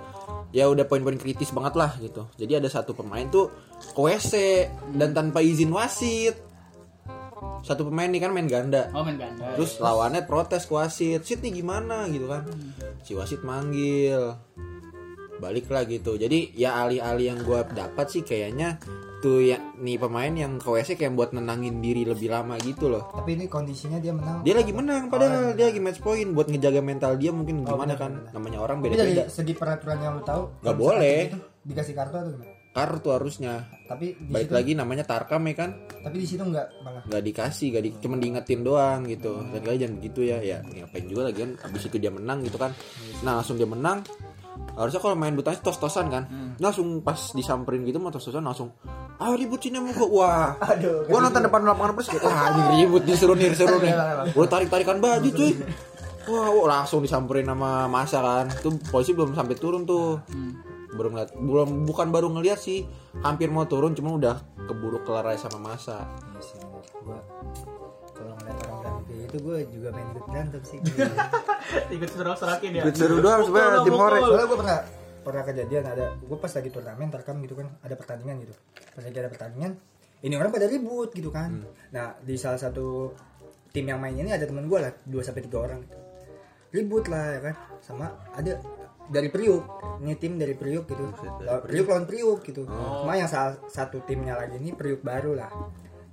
ya 0.55 0.73
udah 0.73 0.89
poin-poin 0.89 1.21
kritis 1.21 1.53
banget 1.53 1.77
lah 1.77 1.93
gitu. 2.01 2.25
Jadi 2.41 2.57
ada 2.57 2.69
satu 2.73 2.97
pemain 2.97 3.29
tuh 3.29 3.53
ke 3.93 4.01
WC 4.01 4.33
dan 4.97 5.13
tanpa 5.13 5.45
izin 5.45 5.69
wasit. 5.69 6.41
Satu 7.61 7.85
pemain 7.91 8.09
nih 8.09 8.23
kan 8.23 8.33
main 8.33 8.49
ganda. 8.49 8.89
Oh 8.95 9.03
main 9.05 9.19
ganda. 9.19 9.59
terus 9.59 9.77
lawannya 9.83 10.25
protes 10.25 10.65
ke 10.65 10.73
wasit. 10.73 11.21
Sit 11.29 11.45
nih 11.45 11.61
gimana 11.61 12.09
gitu 12.09 12.31
kan? 12.31 12.49
Si 13.05 13.13
wasit 13.13 13.45
manggil 13.45 14.33
balik 15.39 15.69
lah 15.69 15.85
gitu 15.85 16.17
jadi 16.17 16.51
ya 16.57 16.81
alih-alih 16.85 17.27
yang 17.35 17.41
gua 17.45 17.65
dapat 17.69 18.07
sih 18.09 18.23
kayaknya 18.25 18.81
tuh 19.21 19.43
ya 19.43 19.59
nih 19.81 19.97
pemain 19.97 20.31
yang 20.31 20.61
ke 20.61 20.69
WC 20.69 20.95
kayak 21.01 21.17
buat 21.17 21.31
nenangin 21.33 21.81
diri 21.81 22.05
lebih 22.05 22.29
lama 22.29 22.55
gitu 22.61 22.93
loh. 22.93 23.11
Tapi 23.11 23.35
ini 23.35 23.45
kondisinya 23.49 23.97
dia 23.97 24.13
menang. 24.13 24.45
dia 24.45 24.55
lagi 24.55 24.73
menang 24.77 25.09
padahal 25.09 25.57
dia 25.57 25.73
lagi 25.73 25.81
match 25.81 26.05
point. 26.05 26.31
Buat 26.37 26.53
ngejaga 26.53 26.85
mental 26.85 27.17
dia 27.17 27.33
mungkin 27.33 27.65
gimana 27.65 27.97
benar, 27.97 27.99
kan? 27.99 28.13
namanya 28.37 28.59
orang 28.61 28.85
Tapi 28.85 28.93
dari 28.93 29.17
beda-beda 29.17 29.25
segi 29.33 29.55
peraturan 29.57 29.99
yang 30.05 30.13
lu 30.21 30.23
tahu, 30.23 30.43
Nggak 30.63 30.77
boleh. 30.77 31.19
gitu, 31.33 31.39
dikasih 31.65 31.95
kartu 31.97 32.17
atau 32.21 32.33
gimana? 32.37 32.55
kartu 32.77 33.09
harusnya. 33.09 33.55
Tapi 33.89 34.07
di 34.21 34.29
balik 34.29 34.53
situ, 34.53 34.59
lagi 34.61 34.73
namanya 34.77 35.05
tarkam 35.09 35.41
ya 35.49 35.55
kan? 35.57 35.71
Tapi 35.89 36.17
di 36.21 36.27
situ 36.29 36.45
enggak 36.45 36.69
malah. 36.85 37.01
nggak 37.09 37.23
dikasih 37.25 37.67
gak 37.73 37.83
di, 37.89 37.91
cuma 38.05 38.21
diingetin 38.21 38.61
doang 38.61 39.01
gitu. 39.09 39.33
Dan 39.49 39.61
kalian 39.65 39.81
jangan 39.81 39.95
begitu 39.97 40.21
ya. 40.29 40.39
Ya 40.45 40.61
ngapain 40.61 41.09
juga 41.09 41.33
lagi 41.33 41.41
kan? 41.41 41.53
Abis 41.65 41.89
itu 41.89 41.97
dia 41.97 42.13
menang 42.13 42.45
gitu 42.45 42.61
kan. 42.61 42.77
Nah 43.25 43.41
langsung 43.41 43.57
dia 43.57 43.65
menang 43.65 44.05
harusnya 44.77 45.01
kalau 45.01 45.17
main 45.17 45.33
butanya 45.33 45.61
tos-tosan 45.61 46.07
kan. 46.13 46.25
Langsung 46.61 47.01
pas 47.01 47.17
disamperin 47.33 47.85
gitu 47.85 47.97
mau 48.01 48.13
tos-tosan 48.13 48.45
langsung 48.45 48.73
ah 49.17 49.33
ribut 49.33 49.61
sini 49.61 49.81
mau 49.81 49.97
gua. 49.97 50.09
Wah. 50.13 50.49
Aduh, 50.77 51.09
gua 51.09 51.19
nonton 51.25 51.49
depan 51.49 51.65
lapangan 51.65 51.97
pers 51.97 52.13
wah 52.21 52.53
anjing 52.53 52.69
ribut 52.85 53.03
disuruh 53.09 53.37
nih 53.37 53.49
disuruh 53.53 53.81
nih. 53.81 53.93
Udah 54.37 54.51
tarik 54.51 54.69
tarikan 54.69 55.01
baju 55.01 55.29
cuy. 55.33 55.57
Wah, 56.27 56.51
wah, 56.51 56.67
langsung 56.67 57.01
disamperin 57.01 57.47
sama 57.47 57.87
masa 57.87 58.19
kan. 58.21 58.47
Tuh 58.61 58.77
polisi 58.91 59.17
belum 59.17 59.33
sampai 59.33 59.57
turun 59.57 59.89
tuh. 59.89 60.21
Baru 60.97 61.13
ngeliat 61.13 61.33
belum 61.37 61.85
bukan 61.85 62.09
baru 62.09 62.29
ngeliat 62.33 62.61
sih 62.61 62.85
hampir 63.21 63.53
mau 63.53 63.69
turun 63.69 63.93
cuma 63.93 64.17
udah 64.17 64.37
keburu 64.69 65.05
kelarai 65.05 65.41
sama 65.41 65.61
masa. 65.61 66.09
Iya 67.07 67.76
gitu 69.27 69.37
gue 69.43 69.57
juga 69.69 69.89
main 69.91 70.07
ikut 70.11 70.25
berantem 70.25 70.63
sih. 70.63 70.79
Ikut 71.97 72.09
serak-serakin 72.09 72.71
ya. 72.79 72.83
Ikut 72.87 72.95
seru 72.95 73.19
doang 73.19 73.43
sebenarnya 73.43 73.83
tim. 73.83 73.95
Hore. 73.95 74.19
Soalnya 74.23 74.47
gue 74.47 74.59
pernah 74.59 74.79
pernah 75.27 75.43
kejadian 75.43 75.85
ada 75.85 76.07
gue 76.15 76.39
pas 76.39 76.53
lagi 76.55 76.71
turnamen 76.71 77.11
terekam 77.11 77.43
gitu 77.43 77.59
kan 77.59 77.67
ada 77.83 77.99
pertandingan 77.99 78.47
gitu 78.47 78.55
pas 78.95 79.03
lagi 79.03 79.19
ada 79.19 79.27
pertandingan 79.27 79.75
ini 80.23 80.35
orang 80.39 80.55
pada 80.55 80.71
ribut 80.71 81.11
gitu 81.11 81.35
kan 81.35 81.67
nah 81.91 82.15
di 82.23 82.39
salah 82.39 82.63
satu 82.63 83.11
tim 83.75 83.91
yang 83.91 83.99
mainnya 83.99 84.23
ini 84.23 84.31
ada 84.31 84.47
temen 84.47 84.71
gue 84.71 84.79
lah 84.79 84.95
2 85.03 85.19
sampai 85.27 85.43
tiga 85.43 85.67
orang 85.67 85.83
gitu. 85.83 85.99
ribut 86.79 87.11
lah 87.11 87.27
ya 87.35 87.41
kan 87.43 87.55
sama 87.83 88.07
ada 88.39 88.63
dari 89.11 89.27
Priuk 89.27 89.67
ini 89.99 90.15
tim 90.15 90.39
dari 90.39 90.55
Priuk 90.55 90.87
gitu 90.87 91.05
Lawan- 91.43 91.67
Priuk 91.67 91.87
lawan 91.91 92.07
Priuk 92.07 92.41
gitu 92.47 92.63
cuma 92.63 93.19
yang 93.19 93.27
salah 93.27 93.59
satu 93.67 94.07
timnya 94.07 94.39
lagi 94.39 94.63
ini 94.63 94.79
Priuk 94.79 95.03
baru 95.03 95.35
lah 95.35 95.51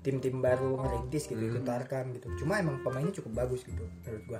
tim-tim 0.03 0.43
baru 0.43 0.77
ngerintis 0.83 1.31
gitu 1.31 1.39
ikut 1.39 1.63
Tarkam 1.63 2.11
gitu. 2.13 2.27
Cuma 2.43 2.59
emang 2.59 2.83
pemainnya 2.83 3.15
cukup 3.15 3.47
bagus 3.47 3.63
gitu 3.63 3.87
menurut 4.03 4.23
gua. 4.27 4.39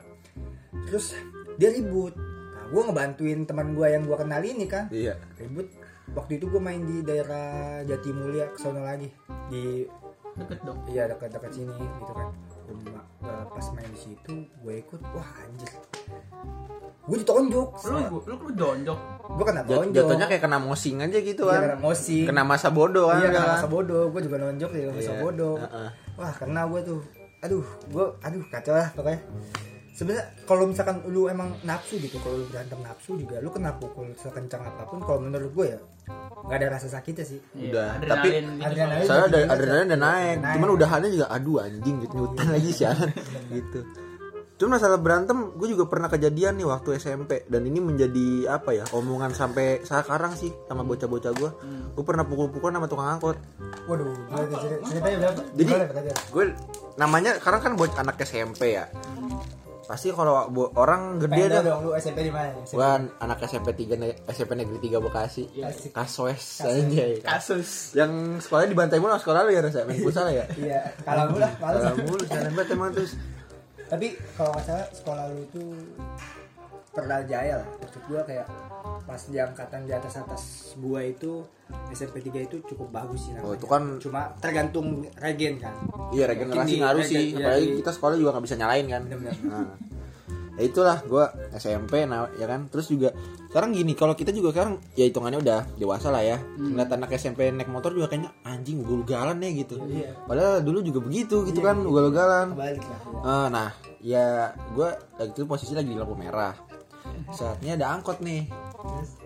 Terus 0.85 1.15
dia 1.55 1.71
ribut. 1.71 2.13
Nah 2.19 2.65
gua 2.69 2.81
ngebantuin 2.91 3.47
teman 3.47 3.71
gua 3.73 3.87
yang 3.89 4.03
gua 4.03 4.19
kenal 4.19 4.43
ini 4.43 4.67
kan. 4.67 4.91
Iya. 4.91 5.15
ribut. 5.39 5.71
Waktu 6.13 6.37
itu 6.37 6.51
gua 6.51 6.61
main 6.61 6.83
di 6.83 6.99
daerah 7.01 7.79
Jatimulya 7.87 8.51
ke 8.51 8.57
sono 8.59 8.83
lagi. 8.83 9.07
Di 9.47 9.87
Deket 10.33 10.65
dong. 10.65 10.81
iya 10.89 11.05
dekat-dekat 11.05 11.51
sini 11.53 11.77
gitu 11.77 12.13
kan 12.13 12.33
Gua- 12.75 13.05
eh, 13.23 13.43
pas 13.47 13.65
main 13.71 13.87
di 13.87 13.99
situ 13.99 14.33
gue 14.55 14.73
ikut 14.75 15.01
wah 15.09 15.29
anjir 15.39 15.71
gue 17.03 17.17
ditonjok 17.17 17.69
Lu 17.83 17.99
lu 17.99 18.35
lu 18.39 18.49
donjok. 18.53 18.99
gue 19.29 19.45
kena 19.45 19.61
tonjok 19.61 19.93
Jatuhnya 19.93 20.25
kayak 20.25 20.41
kena 20.41 20.57
mosing 20.57 20.97
aja 20.99 21.17
gitu 21.17 21.43
Iya, 21.43 21.51
kan. 21.51 21.61
kena 21.61 21.77
mosing. 21.77 22.25
Kena 22.25 22.41
masa 22.43 22.67
bodoh 22.69 23.07
kan. 23.07 23.19
iya 23.19 23.27
kena 23.29 23.39
kan. 23.41 23.53
masa 23.53 23.67
bodoh 23.67 24.03
gue 24.07 24.21
juga 24.21 24.37
nonjok 24.39 24.71
ya 24.71 24.87
masa 24.89 25.11
Iya, 25.11 25.21
bodoh 25.21 25.55
heeh. 25.57 25.89
wah 26.15 26.33
kena 26.33 26.61
gue 26.65 26.79
tuh 26.81 26.99
aduh 27.39 27.65
gue 27.85 28.05
aduh 28.21 28.43
kacau 28.47 28.73
lah 28.73 28.87
pokoknya 28.89 29.19
sebenarnya 29.91 30.25
kalau 30.43 30.63
misalkan 30.65 30.95
lu 31.05 31.27
emang 31.27 31.53
nafsu 31.61 31.95
gitu 31.97 32.17
kalau 32.17 32.35
lu 32.35 32.45
berantem 32.47 32.79
nafsu 32.79 33.13
juga 33.13 33.37
lu 33.37 33.49
kena 33.49 33.71
pukul 33.73 34.09
sekencang 34.15 34.63
apa 34.63 34.83
pun 34.85 34.99
kalau 34.99 35.19
menurut 35.21 35.51
gue 35.51 35.65
ya 35.69 35.79
nggak 36.43 36.57
ada 36.57 36.67
rasa 36.69 36.87
sakitnya 36.87 37.25
sih 37.25 37.39
Udah, 37.55 37.95
Iya, 37.95 38.03
tapi 38.03 38.27
adrenalin 38.29 38.45
gitu 38.51 38.67
adrenalin. 38.67 39.05
soalnya. 39.05 39.07
Soalnya 39.07 39.25
ada 39.25 39.39
adrenalin 39.49 39.85
udah 39.85 39.99
naik. 39.99 40.37
naik. 40.37 40.53
Cuman 40.53 40.69
udahannya 40.71 41.09
juga 41.09 41.27
aduh 41.29 41.57
anjing 41.57 41.95
gitu 41.99 42.13
nyutan 42.13 42.47
lagi 42.49 42.69
sialan 42.69 43.09
gitu. 43.55 43.79
Cuma 44.53 44.77
masalah 44.77 44.95
berantem 44.95 45.37
gue 45.51 45.67
juga 45.67 45.83
pernah 45.85 46.07
kejadian 46.07 46.55
nih 46.55 46.67
waktu 46.69 46.89
SMP 46.95 47.43
dan 47.47 47.63
ini 47.63 47.79
menjadi 47.79 48.27
apa 48.49 48.69
ya 48.71 48.85
omongan 48.91 49.31
sampai 49.31 49.81
sekarang 49.81 50.35
sih 50.35 50.53
sama 50.67 50.83
bocah-bocah 50.83 51.31
gue. 51.33 51.49
Gue 51.91 52.03
pernah 52.03 52.23
pukul-pukul 52.23 52.69
sama 52.69 52.85
tukang 52.85 53.09
angkot. 53.09 53.37
waduh 53.83 54.13
ceritanya 54.85 55.17
berapa 55.19 55.41
Jadi 55.53 55.71
gue 56.29 56.43
namanya 56.95 57.41
sekarang 57.41 57.59
kan 57.61 57.71
bocah 57.73 57.99
anak 57.99 58.21
SMP 58.21 58.77
ya. 58.77 58.85
Pasti 59.83 60.07
kalau 60.09 60.47
orang 60.73 61.17
gede 61.17 61.43
tahu 61.45 61.61
dong 61.61 61.79
lu 61.83 61.91
SMP 61.93 62.23
di 62.23 62.31
mana 62.31 62.55
SMP? 62.57 62.73
Gua 62.73 62.89
anak 63.19 63.37
SMP 63.43 63.67
3 63.75 63.95
ne- 63.95 64.17
SMP 64.25 64.51
Negeri 64.55 64.77
3 64.81 64.97
Bekasi. 64.99 65.43
Asik. 65.59 65.91
Kasoes 65.91 66.43
anjay. 66.61 67.19
Kasus. 67.19 67.91
Yang 67.91 68.11
sekolah 68.41 68.63
dibantai 68.65 68.97
mulu 68.97 69.11
sama 69.11 69.19
sekolah 69.19 69.39
lu 69.43 69.51
ya 69.51 69.61
rasa 69.61 69.83
main 69.83 69.99
futsal 69.99 70.27
ya. 70.27 70.47
iya 70.61 70.79
kalah 71.01 71.27
mulu 71.27 71.39
lah 71.39 71.51
Salah 71.57 71.93
mulu 71.97 72.23
jalan 72.23 72.51
banget 72.53 72.69
emang 72.71 72.91
terus. 72.91 73.11
tapi 73.83 74.07
kalau 74.33 74.49
nggak 74.51 74.65
salah 74.65 74.87
sekolah 74.89 75.23
lu 75.27 75.39
itu 75.43 75.63
pernah 76.93 77.19
jaya 77.21 77.57
lah 77.57 77.67
maksud 77.75 78.01
gua 78.05 78.21
kayak 78.21 78.45
pas 79.03 79.19
di 79.19 79.35
angkatan 79.35 79.83
di 79.83 79.91
atas 79.91 80.13
atas 80.15 80.41
gua 80.77 81.01
itu 81.01 81.41
SMP 81.89 82.21
3 82.21 82.39
itu 82.43 82.61
cukup 82.63 82.87
bagus 82.89 83.25
sih 83.25 83.31
namanya. 83.31 83.45
Oh, 83.45 83.53
itu 83.53 83.65
kan- 83.65 83.97
cuma 83.97 84.21
tergantung 84.37 85.01
regen 85.15 85.57
kan 85.57 85.73
Iya 86.09 86.29
regenerasi 86.29 86.57
Mungkin 86.59 86.69
di- 86.69 86.79
ngaruh 86.79 87.01
regen- 87.01 87.11
sih. 87.11 87.25
iya, 87.31 87.37
Apalagi 87.41 87.65
di- 87.65 87.77
kita 87.79 87.91
sekolah 87.91 88.15
juga 88.15 88.29
nggak 88.31 88.45
bisa 88.45 88.55
nyalain 88.55 88.85
kan. 88.87 89.01
Bener-bener. 89.03 89.35
Nah. 89.43 89.73
Ya 90.53 90.63
itulah 90.63 91.01
gue 91.01 91.25
SMP 91.51 92.05
nah 92.05 92.29
ya 92.31 92.45
kan 92.45 92.69
terus 92.69 92.85
juga 92.85 93.09
sekarang 93.49 93.73
gini 93.73 93.91
kalau 93.91 94.13
kita 94.13 94.29
juga 94.29 94.53
sekarang 94.53 94.77
ya 94.93 95.09
hitungannya 95.09 95.41
udah 95.41 95.65
dewasa 95.73 96.07
lah 96.07 96.21
ya 96.21 96.37
ngeliat 96.53 96.93
anak 96.93 97.09
SMP 97.11 97.49
naik 97.49 97.65
motor 97.67 97.89
juga 97.89 98.05
kayaknya 98.07 98.37
anjing 98.43 98.77
ugal-ugalan 98.79 99.33
ya 99.35 99.49
gitu 99.51 99.81
Iya. 99.81 100.13
padahal 100.23 100.61
dulu 100.61 100.85
juga 100.85 101.01
begitu 101.01 101.41
gitu 101.43 101.57
kan 101.57 101.81
ugal-ugalan 101.81 102.53
kebalik 102.53 102.85
lah 102.85 102.99
ya. 103.01 103.17
Eh, 103.25 103.47
nah, 103.49 103.69
ya 103.99 104.25
gue 104.69 104.89
lagi 105.15 105.31
itu 105.31 105.41
posisi 105.43 105.73
lagi 105.73 105.89
di 105.89 105.97
lampu 105.97 106.13
merah. 106.13 106.53
Saatnya 107.31 107.75
ada 107.75 107.93
angkot 107.93 108.19
nih. 108.19 108.47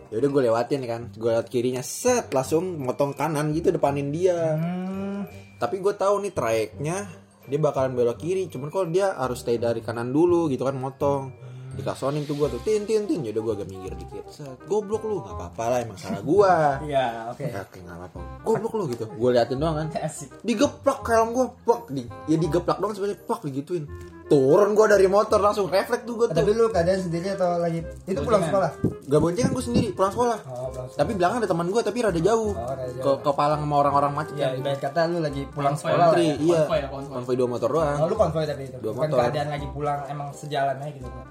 Ya 0.08 0.24
udah 0.24 0.30
gue 0.32 0.42
lewatin 0.48 0.82
kan, 0.88 1.02
gue 1.12 1.28
lewat 1.28 1.52
kirinya, 1.52 1.84
set 1.84 2.32
langsung 2.32 2.80
motong 2.80 3.12
kanan 3.12 3.52
gitu 3.52 3.76
depanin 3.76 4.08
dia. 4.08 4.56
Hmm, 4.56 5.28
Tapi 5.60 5.84
gue 5.84 5.92
tahu 5.92 6.24
nih 6.24 6.32
trayeknya 6.32 6.98
dia 7.44 7.60
bakalan 7.60 7.92
belok 7.92 8.20
kiri, 8.20 8.48
cuman 8.48 8.72
kalau 8.72 8.88
dia 8.88 9.12
harus 9.16 9.44
stay 9.44 9.60
dari 9.60 9.84
kanan 9.84 10.16
dulu 10.16 10.48
gitu 10.48 10.64
kan 10.64 10.80
motong. 10.80 11.36
Dikasonin 11.78 12.26
tuh 12.26 12.34
gue 12.34 12.48
tuh 12.50 12.62
tin 12.66 12.88
tin 12.88 13.06
tin, 13.06 13.22
ya 13.22 13.36
udah 13.36 13.44
gue 13.44 13.54
agak 13.62 13.68
minggir 13.70 13.94
dikit. 13.94 14.26
Set, 14.32 14.58
goblok 14.66 15.04
lu, 15.06 15.20
nggak 15.22 15.36
apa-apa 15.36 15.64
lah 15.70 15.80
emang 15.86 16.00
salah 16.00 16.24
gue. 16.24 16.54
iya 16.90 17.06
oke 17.36 17.44
Ya, 17.44 17.62
kayak 17.68 17.84
nggak 17.86 17.98
apa-apa. 18.00 18.20
Goblok 18.48 18.74
lu 18.80 18.84
gitu. 18.90 19.06
Gue 19.12 19.30
liatin 19.36 19.60
doang 19.60 19.76
kan 19.76 19.88
digeplak 20.48 21.04
helm 21.04 21.36
gue 21.36 21.46
plak 21.68 21.84
di 21.92 22.04
ya 22.26 22.36
digeplak 22.40 22.80
dong 22.80 22.96
sebenarnya 22.96 23.20
plak 23.28 23.42
digituin 23.44 23.86
turun 24.28 24.76
gue 24.76 24.86
dari 24.92 25.08
motor 25.08 25.40
langsung 25.40 25.72
refleks 25.72 26.04
tuh 26.04 26.20
gue 26.20 26.28
tuh. 26.28 26.36
tapi 26.36 26.52
lu 26.52 26.68
keadaan 26.68 27.00
sendiri 27.00 27.32
atau 27.32 27.64
lagi? 27.64 27.80
Itu 28.04 28.28
pulang 28.28 28.44
sekolah? 28.44 28.72
Gak 29.08 29.20
boncengan 29.24 29.52
gue 29.56 29.64
sendiri 29.64 29.88
pulang 29.96 30.12
sekolah. 30.12 30.38
Oh 30.44 30.68
pulang 30.68 30.88
sekolah. 30.92 31.00
Tapi 31.00 31.12
belakang 31.16 31.38
ada 31.40 31.48
teman 31.48 31.68
gue 31.72 31.82
tapi 31.82 31.98
rada 32.04 32.20
jauh. 32.20 32.52
Oh, 32.52 32.68
rada 32.68 32.92
ke 32.92 33.00
jauh. 33.00 33.18
ke 33.24 33.32
Palang 33.32 33.62
sama 33.64 33.76
orang-orang 33.80 34.12
macet 34.12 34.36
ya 34.36 34.52
kan. 34.52 34.60
ibarat 34.60 34.80
kata 34.84 35.00
lu 35.08 35.18
lagi 35.24 35.42
pulang 35.48 35.74
Konvoy 35.74 35.88
sekolah 35.88 35.98
lah 35.98 36.08
Antri, 36.12 36.28
ya. 36.28 36.36
iya. 36.44 36.60
Konvoy 36.68 36.78
ya, 36.78 36.88
konvoy. 36.92 37.14
konvoy 37.16 37.36
dua 37.40 37.48
motor 37.48 37.70
doang. 37.72 37.98
Oh, 38.04 38.08
lu 38.12 38.16
konvoy 38.20 38.44
tapi 38.44 38.62
itu? 38.68 38.78
Dua 38.84 38.92
bukan 38.92 39.08
motor. 39.08 39.20
keadaan 39.24 39.48
lagi 39.48 39.68
pulang 39.72 40.00
emang 40.12 40.30
sejalan 40.36 40.76
aja 40.84 40.92
gitu 40.92 41.08
Pak. 41.08 41.26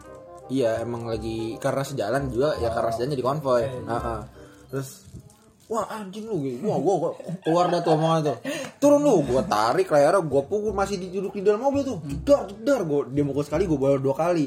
iya 0.47 0.71
emang 0.81 1.03
lagi 1.05 1.59
karena 1.59 1.83
sejalan 1.83 2.23
juga 2.31 2.55
ya 2.57 2.71
karena 2.73 2.91
sejalan 2.97 3.11
jadi 3.13 3.25
konvoy. 3.27 3.63
Heeh. 3.67 4.21
terus 4.67 4.89
wah 5.67 5.85
anjing 5.91 6.25
lu 6.31 6.37
gitu. 6.47 6.63
wah 6.67 6.79
gua, 6.79 6.95
gua 6.99 7.11
keluar 7.43 7.67
dah 7.71 7.81
tuh 7.83 7.99
omongan 7.99 8.21
tuh 8.33 8.37
turun 8.79 9.03
lu 9.03 9.23
gua 9.27 9.43
tarik 9.43 9.91
layarnya 9.91 10.23
gua 10.23 10.43
pukul 10.47 10.71
masih 10.71 10.97
duduk 10.99 11.35
di 11.35 11.43
dalam 11.43 11.63
mobil 11.63 11.83
tuh. 11.83 11.99
Jedar 12.07 12.47
jedar 12.51 12.81
gua 12.87 13.03
dia 13.11 13.23
mukul 13.27 13.43
sekali 13.43 13.67
gua 13.67 13.79
bawa 13.79 13.97
dua 13.99 14.15
kali. 14.15 14.47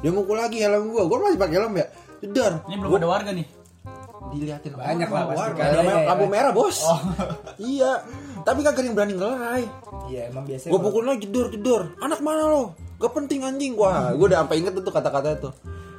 Dia 0.00 0.10
mukul 0.14 0.38
lagi 0.38 0.62
helm 0.62 0.94
gua. 0.94 1.04
Gua 1.04 1.28
masih 1.28 1.38
pakai 1.38 1.56
helm 1.58 1.72
ya. 1.76 1.86
Jedar 2.22 2.52
Ini 2.70 2.76
belum 2.78 2.92
ada 2.96 3.08
warga 3.10 3.30
nih. 3.34 3.46
diliatin. 4.32 4.72
Banyak 4.72 5.08
lah 5.12 5.22
pasti. 5.28 5.40
warga. 5.44 5.60
Ada 5.60 5.74
lampu, 5.76 5.90
ya. 5.92 6.08
lampu 6.08 6.24
merah 6.30 6.52
bos. 6.54 6.78
Iya. 7.60 7.92
Tapi 8.42 8.58
kagak 8.64 8.80
ada 8.80 8.86
yang 8.88 8.96
berani 8.96 9.14
ngelerai 9.14 9.64
iya 10.10 10.26
emang 10.34 10.42
biasanya 10.42 10.74
gua 10.74 10.80
pukul 10.82 11.02
lagi 11.06 11.30
jedor 11.30 11.46
jedor 11.54 11.82
anak 12.02 12.18
mana 12.24 12.42
lo? 12.50 12.62
Gak 12.98 13.12
penting 13.14 13.46
anjing. 13.46 13.78
Wah 13.78 14.10
gua 14.18 14.26
udah 14.32 14.38
sampai 14.42 14.56
inget 14.58 14.74
tuh 14.74 14.90
kata-kata 14.90 15.38
itu 15.38 15.50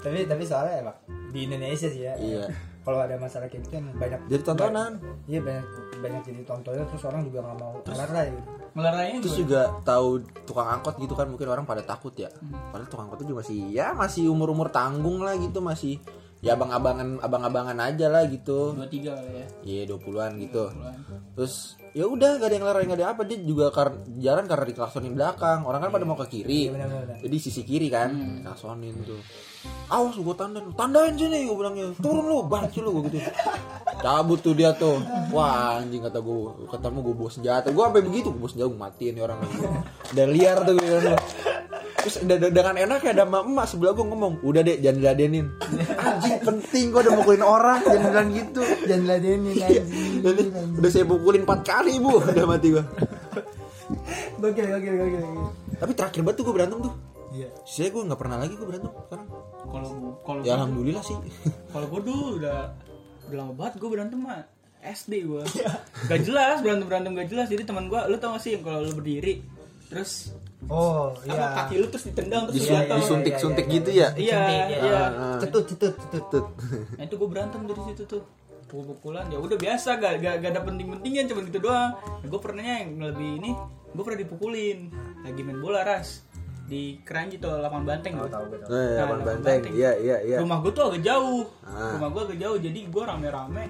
tapi 0.03 0.27
tapi 0.27 0.43
soalnya 0.43 0.83
emang 0.83 0.97
di 1.31 1.39
Indonesia 1.47 1.87
sih 1.87 2.03
ya. 2.03 2.13
Iya. 2.19 2.51
Kalau 2.83 2.99
ada 2.99 3.15
masalah 3.15 3.47
kayak 3.47 3.63
gitu 3.65 3.79
emang 3.79 3.95
banyak 3.95 4.19
Jadi 4.27 4.41
tontonan. 4.43 4.91
iya 5.25 5.39
banyak 5.39 5.65
banyak 5.99 6.21
jadi 6.27 6.41
tontonan 6.43 6.85
terus 6.85 7.03
orang 7.07 7.21
juga 7.23 7.39
nggak 7.41 7.57
mau 7.57 7.73
ngelarai 7.81 8.27
gitu. 8.31 8.49
Melarainya 8.73 9.19
Terus 9.21 9.37
juga. 9.37 9.69
juga 9.69 9.85
tahu 9.85 10.07
tukang 10.49 10.65
angkot 10.67 10.95
gitu 10.97 11.13
kan 11.13 11.29
mungkin 11.29 11.45
orang 11.45 11.61
pada 11.63 11.85
takut 11.85 12.09
ya. 12.17 12.27
Padahal 12.73 12.89
tukang 12.89 13.05
angkot 13.05 13.21
itu 13.21 13.29
juga 13.31 13.39
masih 13.45 13.57
ya 13.69 13.87
masih 13.93 14.23
umur-umur 14.27 14.73
tanggung 14.73 15.21
lah 15.21 15.37
gitu 15.37 15.61
masih 15.61 16.01
ya 16.43 16.57
abang-abangan 16.57 17.21
abang-abangan 17.21 17.77
aja 17.79 18.09
lah 18.09 18.25
gitu. 18.27 18.73
Dua 18.73 18.89
tiga 18.89 19.13
kali 19.13 19.31
ya. 19.31 19.45
Iya 19.61 19.81
20-an 19.93 20.31
gitu. 20.41 20.63
Bulan. 20.73 20.97
Terus 21.37 21.53
ya 21.93 22.09
udah 22.09 22.41
gak 22.41 22.49
ada 22.49 22.55
yang 22.57 22.65
lari 22.65 22.83
gak 22.89 22.97
ada 22.97 23.07
apa 23.13 23.21
dia 23.23 23.37
juga 23.45 23.69
kar 23.69 23.93
jalan 24.17 24.49
karena 24.49 24.65
diklaksonin 24.65 25.13
belakang 25.13 25.61
orang 25.61 25.79
kan 25.85 25.89
pada 25.93 26.05
mau 26.09 26.17
ke 26.17 26.25
kiri 26.25 26.73
benar-benar. 26.73 27.21
jadi 27.21 27.37
sisi 27.37 27.61
kiri 27.61 27.85
kan 27.93 28.09
klaksonin 28.41 28.97
tuh 29.05 29.21
awas 29.87 30.15
gue 30.15 30.35
tandain. 30.35 30.65
Tandain 30.73 31.13
sini 31.13 31.43
gue 31.43 31.53
bilangnya 31.53 31.85
turun 31.97 32.23
lu 32.23 32.43
banci 32.43 32.79
lu 32.79 32.89
gue 32.97 33.03
gitu. 33.09 33.19
Cabut 33.99 34.39
tuh 34.39 34.51
dia 34.51 34.71
tuh. 34.73 34.99
Wah 35.29 35.79
anjing 35.79 36.01
kata 36.01 36.19
gue 36.19 36.37
ketemu 36.67 36.97
gue 36.99 37.15
bawa 37.15 37.29
senjata. 37.29 37.67
Gue 37.69 37.83
sampai 37.83 38.01
begitu 38.01 38.27
gue 38.27 38.39
bawa 38.39 38.49
senjata 38.49 38.67
gue 38.67 38.79
matiin 38.79 39.11
nih 39.13 39.23
orang 39.23 39.37
udah 40.11 40.27
liar 40.27 40.57
tuh 40.61 40.75
gitu 40.75 40.97
terus 42.03 42.19
de- 42.19 42.35
de- 42.35 42.51
dengan 42.51 42.75
enaknya 42.75 43.15
ada 43.15 43.23
emak 43.23 43.47
emak 43.47 43.63
sebelah 43.63 43.95
gue 43.95 44.03
ngomong 44.03 44.43
udah 44.43 44.59
deh 44.59 44.75
jangan 44.77 44.99
diladenin. 44.99 45.47
Anjing 45.95 46.35
penting 46.43 46.85
gue 46.91 46.99
udah 46.99 47.13
mukulin 47.15 47.39
orang 47.39 47.79
jangan 47.79 48.11
bilang 48.11 48.29
gitu. 48.29 48.61
Jangan 48.83 49.05
ladenin 49.07 49.55
Iya. 49.55 49.83
anjing. 49.87 50.75
udah 50.75 50.89
saya 50.91 51.05
pukulin 51.07 51.47
4 51.47 51.63
kali 51.63 51.93
bu 52.03 52.19
udah 52.19 52.43
mati 52.43 52.75
gokil 52.75 52.83
gokil 54.41 54.65
gokil 54.67 54.93
gokil. 54.99 55.47
tapi 55.79 55.91
terakhir 55.95 56.21
banget 56.21 56.35
tuh 56.35 56.43
gue 56.43 56.53
berantem 56.53 56.79
tuh 56.83 56.93
iya. 57.33 57.49
Saya 57.65 57.89
gue 57.89 58.01
nggak 58.05 58.19
pernah 58.21 58.37
lagi 58.37 58.53
gue 58.53 58.67
berantem 58.67 58.91
sekarang. 59.09 59.27
Kalau 59.63 59.89
kalau 60.21 60.39
ya 60.45 60.53
alhamdulillah 60.61 61.03
sih. 61.03 61.17
Kalau 61.73 61.89
gue 61.89 62.01
dulu 62.05 62.25
udah 62.37 62.59
udah 63.27 63.37
lama 63.39 63.53
banget 63.57 63.73
gue 63.81 63.89
berantem 63.89 64.19
mah 64.21 64.45
SD 64.83 65.23
gue 65.23 65.43
gak 66.11 66.21
jelas 66.27 66.59
berantem 66.59 66.85
berantem 66.85 67.11
gak 67.15 67.29
jelas. 67.31 67.47
Jadi 67.47 67.63
teman 67.63 67.87
gue 67.87 67.99
lu 68.11 68.19
tau 68.19 68.35
gak 68.35 68.43
sih 68.43 68.59
kalau 68.59 68.83
lu 68.83 68.91
berdiri 68.93 69.41
terus 69.87 70.33
oh 70.71 71.11
apa 71.27 71.35
iya. 71.35 71.47
kaki 71.63 71.73
lu 71.75 71.87
terus 71.91 72.05
ditendang 72.09 72.49
terus 72.49 72.55
Disun- 72.65 72.81
jatuh. 72.81 72.97
disuntik 72.97 73.35
suntik 73.39 73.65
iya, 73.67 73.73
gitu 73.77 73.89
ya? 73.93 74.07
Iya 74.15 74.41
iya. 74.71 75.01
cetut 75.39 75.63
cetut 75.69 75.93
cetut 75.95 76.25
Tut. 76.31 76.45
nah 76.97 77.03
itu 77.03 77.15
gue 77.15 77.29
berantem 77.29 77.61
dari 77.65 77.81
situ 77.91 78.03
tuh. 78.05 78.23
Pukul-pukulan 78.63 79.29
ya 79.29 79.37
udah 79.37 79.53
biasa 79.53 80.01
gak, 80.01 80.17
gak, 80.17 80.35
gak 80.41 80.49
ada 80.57 80.61
penting-pentingnya 80.65 81.29
cuma 81.29 81.45
gitu 81.45 81.61
doang. 81.61 81.93
Nah, 81.93 82.25
gue 82.25 82.39
pernahnya 82.41 82.75
yang 82.81 82.91
lebih 83.05 83.29
ini 83.43 83.51
gue 83.93 84.03
pernah 84.03 84.19
dipukulin. 84.25 84.79
Lagi 85.23 85.41
main 85.45 85.59
bola 85.61 85.85
ras 85.85 86.25
di 86.63 86.97
keranji 87.03 87.37
tuh 87.37 87.59
lapangan 87.59 87.85
banteng. 87.85 88.13
Tuh. 88.15 88.31
tahu 88.31 88.45
Eh, 88.47 88.59
Nah, 88.63 89.03
Abang 89.03 89.19
lapangan 89.19 89.21
banteng. 89.27 89.59
Banteng. 89.59 89.73
iya 89.75 89.91
iya 89.99 90.17
iya. 90.23 90.37
Rumah 90.39 90.57
gue 90.59 90.71
tuh 90.71 90.83
agak 90.87 91.01
jauh. 91.03 91.43
Ah. 91.61 91.91
rumah 91.99 92.09
gue 92.09 92.21
agak 92.23 92.37
jauh 92.39 92.57
jadi 92.57 92.79
gue 92.87 93.03
rame-rame 93.03 93.63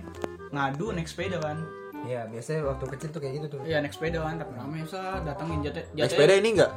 ngadu 0.49 0.85
naik 0.93 1.09
sepeda 1.09 1.37
kan. 1.37 1.57
Iya 2.03 2.27
biasanya 2.27 2.67
waktu 2.67 2.85
kecil 2.93 3.09
tuh 3.09 3.19
kayak 3.19 3.33
gitu 3.39 3.47
tuh. 3.47 3.59
Iya 3.63 3.77
naik 3.79 3.93
sepeda 3.93 4.21
kan. 4.21 4.35
Rame 4.43 4.85
sa 4.85 5.17
datangin 5.19 5.63
jatuh 5.63 5.83
naik 5.93 6.11
sepeda 6.11 6.33
ini 6.35 6.49
enggak 6.53 6.73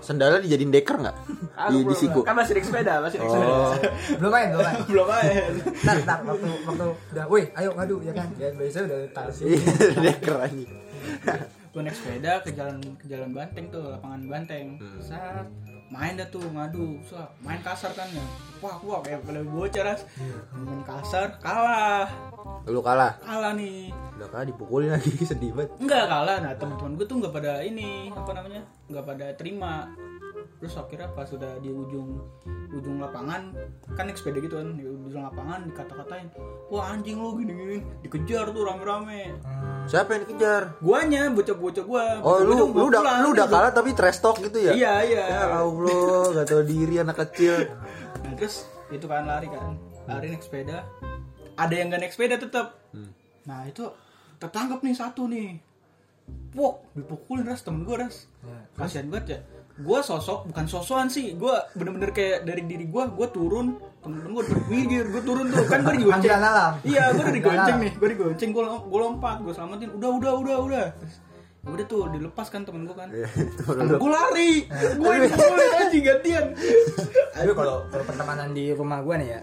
sendalnya 0.00 0.40
dijadiin 0.40 0.72
deker 0.72 0.96
nggak? 0.96 1.16
Di, 1.60 1.78
di 1.84 1.92
siku. 1.92 2.24
kan 2.24 2.32
masih 2.32 2.56
naik 2.56 2.64
sepeda 2.64 3.04
masih 3.04 3.20
naik 3.20 3.30
sepeda. 3.36 3.52
Oh. 3.52 3.72
Belum 4.24 4.32
main 4.32 4.48
belum 4.48 4.64
main. 4.64 4.80
Belum 4.88 5.08
aja 5.12 5.42
ntar 5.84 5.96
ntar 6.08 6.18
waktu 6.24 6.48
waktu 6.64 6.84
udah 7.12 7.24
woi 7.28 7.44
ayo 7.52 7.70
ngadu 7.76 7.96
ya 8.00 8.12
kan? 8.16 8.28
Ya 8.40 8.48
biasanya 8.56 8.84
udah 8.88 8.98
tas 9.12 9.36
iya 9.44 9.60
deker 10.08 10.36
aja 10.40 10.64
gue 11.70 11.80
naik 11.86 11.94
sepeda 11.94 12.42
ke 12.42 12.50
jalan 12.50 12.82
ke 12.98 13.06
jalan 13.06 13.30
banteng 13.30 13.70
tuh 13.70 13.94
lapangan 13.94 14.22
banteng. 14.26 14.66
Saat 14.98 15.46
main 15.90 16.14
dah 16.18 16.26
tuh 16.30 16.42
ngadu 16.42 16.98
so, 17.06 17.18
main 17.46 17.62
kasar 17.62 17.94
kan 17.94 18.10
ya. 18.10 18.22
Wah 18.58 18.76
wah 18.82 18.98
kayak 19.02 19.22
pada 19.22 19.40
bocah 19.46 19.82
ras. 19.86 20.02
Main 20.54 20.82
kasar 20.82 21.38
kalah. 21.38 22.10
Lu 22.66 22.82
kalah? 22.82 23.14
Kalah 23.22 23.54
nih. 23.54 23.94
Udah 24.18 24.28
kalah 24.34 24.46
dipukulin 24.50 24.90
lagi 24.90 25.14
sedih 25.30 25.54
banget. 25.54 25.70
Enggak 25.78 26.04
kalah 26.10 26.36
nah 26.42 26.52
teman-teman 26.58 26.98
gue 26.98 27.06
tuh 27.06 27.16
nggak 27.22 27.34
pada 27.38 27.52
ini 27.62 28.10
apa 28.10 28.30
namanya 28.34 28.62
nggak 28.90 29.04
pada 29.06 29.26
terima 29.38 29.86
terus 30.60 30.76
akhirnya 30.76 31.08
pas 31.16 31.24
sudah 31.24 31.56
di 31.64 31.72
ujung 31.72 32.20
ujung 32.76 33.00
lapangan 33.00 33.48
kan 33.96 34.04
naik 34.04 34.20
sepeda 34.20 34.44
gitu 34.44 34.60
kan 34.60 34.76
di 34.76 34.84
ujung 34.84 35.24
lapangan 35.24 35.64
dikata-katain 35.72 36.28
wah 36.68 36.92
anjing 36.92 37.16
lu 37.16 37.32
gini 37.40 37.52
gini 37.56 37.76
dikejar 38.04 38.52
tuh 38.52 38.68
rame-rame. 38.68 39.40
Siapa 39.88 40.20
yang 40.20 40.28
dikejar? 40.28 40.62
Guanya 40.84 41.32
bocah-bocah 41.32 41.84
gua. 41.88 42.04
Oh 42.20 42.44
lu 42.44 42.76
lu 42.76 42.92
udah 42.92 43.24
lu 43.24 43.32
udah 43.32 43.48
gitu. 43.48 43.56
kalah 43.56 43.72
tapi 43.72 43.96
trash 43.96 44.20
talk 44.20 44.36
gitu 44.44 44.60
ya? 44.60 44.76
Iya 44.76 44.94
iya. 45.08 45.24
Ya 45.32 45.42
allah 45.64 46.28
gak 46.36 46.46
tahu 46.52 46.62
diri 46.68 47.00
anak 47.00 47.16
kecil. 47.24 47.72
Nah 48.20 48.32
terus 48.36 48.68
itu 48.92 49.08
kan 49.08 49.24
lari 49.24 49.48
kan. 49.48 49.80
Lari 50.04 50.28
naik 50.28 50.44
sepeda. 50.44 50.84
Ada 51.56 51.72
yang 51.72 51.88
gak 51.88 52.04
naik 52.04 52.12
sepeda 52.12 52.36
tetap 52.36 52.76
nah 53.48 53.64
itu 53.64 53.88
tertangkap 54.36 54.84
nih 54.84 54.92
satu 54.92 55.24
nih. 55.24 55.56
Wok, 56.52 56.92
dipukulin 56.92 57.48
ras. 57.48 57.64
Temen 57.64 57.88
gue 57.88 57.96
ras. 57.96 58.28
Kasihan 58.76 59.08
banget 59.08 59.40
ya 59.40 59.40
gue 59.78 59.98
sosok 60.02 60.50
bukan 60.50 60.64
sosokan 60.66 61.06
sih. 61.06 61.38
Gue 61.38 61.54
bener-bener 61.76 62.10
kayak 62.10 62.48
dari 62.48 62.66
diri 62.66 62.86
gue 62.90 63.02
gue 63.14 63.28
turun. 63.30 63.78
Temen-temen 64.00 64.32
gue 64.32 64.44
berpikir 64.48 65.02
gue 65.12 65.22
turun 65.22 65.46
tuh. 65.52 65.64
Kan 65.68 65.86
gue 65.86 65.94
digonceng 66.00 66.40
iya 66.88 67.12
gue 67.12 67.22
udah 67.22 67.34
digonceng 67.34 67.76
nih. 67.84 67.92
gue 67.94 68.08
digonceng 68.16 68.50
gue 68.50 68.62
gue 68.64 69.00
lompat 69.00 69.36
gue 69.44 69.52
selamatin. 69.52 69.88
Udah 69.94 70.10
udah 70.18 70.32
udah 70.40 70.56
udah. 70.66 70.86
Ya 71.60 71.68
udah 71.76 71.86
tuh 71.86 72.08
dilepas 72.08 72.48
kan 72.48 72.64
temen 72.64 72.88
gue 72.88 72.96
kan. 72.96 73.08
Temen 73.12 73.86
gue 74.00 74.10
lari. 74.10 74.52
Gue 74.96 75.12
dipukulin 75.28 75.70
aja 75.76 75.98
gantian. 76.00 76.44
Tapi 77.36 77.52
kalau 77.52 77.76
kalau 77.88 78.04
pertemanan 78.08 78.48
di 78.56 78.72
rumah 78.72 79.04
gue 79.04 79.14
nih 79.20 79.28
ya, 79.28 79.40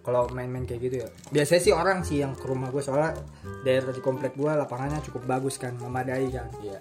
kalau 0.00 0.26
main-main 0.32 0.64
kayak 0.64 0.80
gitu 0.88 0.96
ya, 1.04 1.08
biasanya 1.28 1.60
sih 1.60 1.72
orang 1.76 1.98
sih 2.00 2.24
yang 2.24 2.32
ke 2.32 2.48
rumah 2.48 2.72
gue 2.72 2.80
soalnya 2.80 3.12
daerah 3.60 3.92
di 3.92 4.00
komplek 4.00 4.32
gue 4.32 4.48
lapangannya 4.48 5.04
cukup 5.04 5.28
bagus 5.28 5.60
kan, 5.60 5.76
memadai 5.76 6.32
kan. 6.32 6.48
iya 6.64 6.80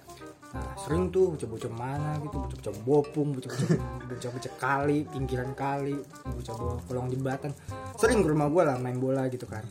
Nah 0.49 0.73
sering 0.81 1.13
tuh 1.13 1.37
bocah-bocah 1.37 1.71
mana 1.73 2.17
gitu, 2.25 2.41
bocah-bocah 2.41 2.75
bopung, 2.81 3.29
bocah-bocah 3.37 3.77
bocah-bocah 4.09 4.53
kali, 4.57 5.05
pinggiran 5.13 5.53
kali, 5.53 6.01
bocah 6.25 6.53
bawah 6.57 6.79
kolong 6.89 7.13
jembatan. 7.13 7.53
Sering 8.01 8.25
ke 8.25 8.27
rumah 8.33 8.49
gue 8.49 8.63
lah 8.65 8.75
main 8.81 8.97
bola 8.97 9.29
gitu 9.29 9.45
kan, 9.45 9.61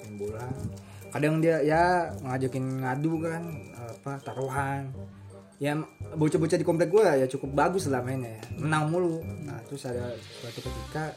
main 0.00 0.16
bola. 0.16 0.48
Kadang 1.12 1.44
dia 1.44 1.60
ya 1.60 2.08
ngajakin 2.24 2.64
ngadu 2.80 3.12
kan, 3.20 3.42
apa 3.76 4.12
taruhan. 4.24 4.88
Ya 5.60 5.76
bocah-bocah 6.16 6.56
di 6.56 6.66
komplek 6.66 6.88
gue 6.88 7.04
ya 7.04 7.26
cukup 7.28 7.52
bagus 7.52 7.86
lah 7.92 8.00
mainnya 8.00 8.40
ya, 8.40 8.42
menang 8.64 8.88
mulu. 8.88 9.20
Nah 9.44 9.60
terus 9.68 9.84
ada 9.84 10.08
suatu 10.40 10.64
ketika 10.64 11.12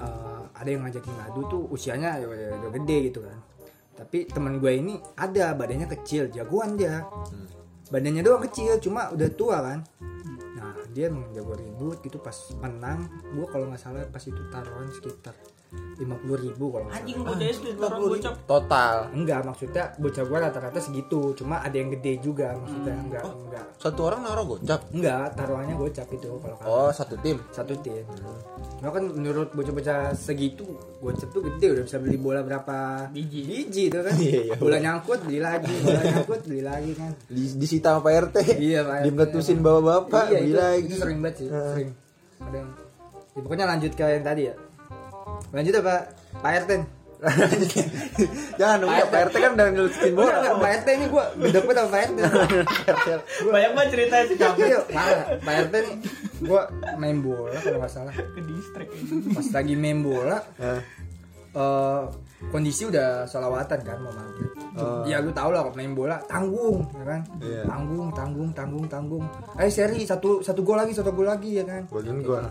eh, 0.00 0.42
ada 0.56 0.68
yang 0.72 0.88
ngajakin 0.88 1.12
ngadu 1.20 1.40
tuh 1.52 1.62
usianya 1.68 2.16
ya, 2.16 2.26
ya 2.32 2.48
udah 2.64 2.70
gede 2.80 3.12
gitu 3.12 3.20
kan. 3.20 3.38
Tapi 3.96 4.28
teman 4.28 4.56
gue 4.56 4.72
ini 4.72 4.96
ada 5.20 5.52
badannya 5.52 5.88
kecil, 6.00 6.32
jagoan 6.32 6.80
dia 6.80 7.04
badannya 7.90 8.22
doang 8.22 8.42
kecil 8.46 8.78
cuma 8.82 9.10
udah 9.14 9.28
tua 9.34 9.58
kan. 9.62 9.78
Nah 10.58 10.74
dia 10.90 11.08
emang 11.12 11.30
jago 11.34 11.54
ribut 11.54 12.02
gitu 12.02 12.18
pas 12.18 12.34
menang 12.58 13.06
gua 13.34 13.46
kalau 13.50 13.66
nggak 13.70 13.82
salah 13.82 14.04
pas 14.10 14.22
itu 14.22 14.42
taruhan 14.50 14.88
sekitar 14.90 15.34
lima 15.96 16.14
puluh 16.20 16.36
ribu 16.36 16.68
kalau 16.72 16.84
nggak 16.86 16.98
anjing 17.00 17.18
bocah 17.24 17.46
SD 17.48 17.66
orang 17.80 18.00
bocah. 18.04 18.32
Total? 18.44 18.96
Enggak 19.16 19.40
maksudnya 19.48 19.84
bocah 19.96 20.24
gua 20.28 20.38
rata-rata 20.44 20.78
segitu 20.78 21.20
cuma 21.34 21.64
ada 21.64 21.72
yang 21.72 21.88
gede 21.92 22.12
juga 22.20 22.52
maksudnya 22.54 22.94
enggak 23.00 23.22
enggak. 23.24 23.64
Satu 23.80 24.00
orang 24.04 24.20
naruh 24.22 24.44
gocap? 24.44 24.80
Enggak 24.92 25.34
taruhannya 25.34 25.74
gocap 25.74 26.08
itu 26.12 26.28
kalau 26.38 26.56
kalah 26.60 26.68
oh 26.70 26.90
satu 26.92 27.16
tim? 27.24 27.36
Satu 27.50 27.74
tim. 27.80 28.04
Nah 28.76 28.92
kan 28.92 29.04
menurut 29.08 29.48
bocah-bocah 29.56 30.12
segitu 30.12 30.68
gocap 31.00 31.28
tuh 31.32 31.42
gede 31.48 31.66
udah 31.80 31.84
bisa 31.88 31.96
beli 31.96 32.16
bola 32.20 32.40
berapa 32.44 33.08
Biji. 33.10 33.40
biji 33.48 33.82
itu 33.88 33.98
kan. 34.00 34.14
Iya, 34.16 34.40
iya. 34.52 34.54
bola 34.60 34.76
nyangkut 34.78 35.20
beli 35.24 35.40
lagi 35.40 35.72
bola 35.80 36.02
nyangkut 36.04 36.40
beli 36.44 36.62
lagi 36.62 36.92
kan. 36.92 37.10
Di, 37.26 37.42
disita 37.56 37.96
sama 37.96 38.04
Pak 38.04 38.12
RT 38.28 38.36
Iya, 38.60 38.80
Pak 38.84 38.94
RT. 39.00 39.04
dimeletusin 39.08 39.58
bawa 39.64 39.80
bapak 39.80 40.24
iya, 40.28 40.38
beli 40.40 40.52
itu, 40.52 40.60
lagi. 40.60 40.80
itu 40.84 40.94
sering 41.00 41.18
banget 41.24 41.36
sih 41.40 41.48
sering. 41.48 41.90
Ada 42.36 42.56
yang 42.60 42.68
ya, 43.32 43.40
pokoknya 43.40 43.64
lanjut 43.64 43.92
ke 43.92 44.04
yang 44.04 44.24
tadi 44.24 44.42
ya 44.48 44.54
lanjut 45.52 45.74
apa 45.80 45.94
Pak 46.40 46.52
RT 46.64 46.70
jangan 48.60 48.76
dong 48.84 48.90
Pak 48.92 49.20
RT 49.32 49.34
kan 49.40 49.50
udah 49.56 49.66
bola. 50.12 50.32
Enggak, 50.36 50.54
Pak 50.60 50.70
RT 50.82 50.88
ini 50.92 51.06
gue 51.08 51.24
bedek 51.40 51.62
banget 51.64 51.76
sama 51.80 51.88
Pak 51.88 52.02
RT 52.04 52.18
banyak 53.54 53.70
banget 53.72 53.88
ceritanya 53.96 54.24
sih 54.28 54.36
kamu 54.36 54.56
Iya. 54.60 54.80
Pak 55.40 55.54
RT 55.68 55.74
nih 55.74 55.94
gue 56.36 56.62
main 57.00 57.18
bola 57.24 57.58
kalau 57.64 57.78
nggak 57.80 57.92
salah. 57.92 58.12
Ke 58.12 58.40
distrik. 58.44 58.88
Pas 59.32 59.46
lagi 59.48 59.74
main 59.74 60.04
bola 60.04 60.36
Eh, 60.60 60.80
eh, 61.56 62.02
kondisi 62.52 62.84
udah 62.84 63.24
salawatan 63.24 63.80
kan 63.80 63.96
mau 64.04 64.12
maghrib 64.12 64.52
ya 65.08 65.24
lu 65.24 65.32
tau 65.32 65.48
lah 65.56 65.64
kalau 65.64 65.72
main 65.72 65.96
bola 65.96 66.20
tanggung 66.28 66.84
ya 66.92 67.04
kan? 67.16 67.20
Iya. 67.40 67.62
tanggung 67.64 68.08
tanggung 68.12 68.50
tanggung 68.52 68.84
tanggung. 68.84 69.24
Eh 69.56 69.72
seri 69.72 70.04
satu 70.04 70.44
satu 70.44 70.60
gol 70.60 70.76
lagi 70.76 70.92
satu 70.92 71.16
gol 71.16 71.24
lagi 71.24 71.56
ya 71.56 71.64
kan? 71.64 71.88
Golin 71.88 72.20
gol 72.20 72.44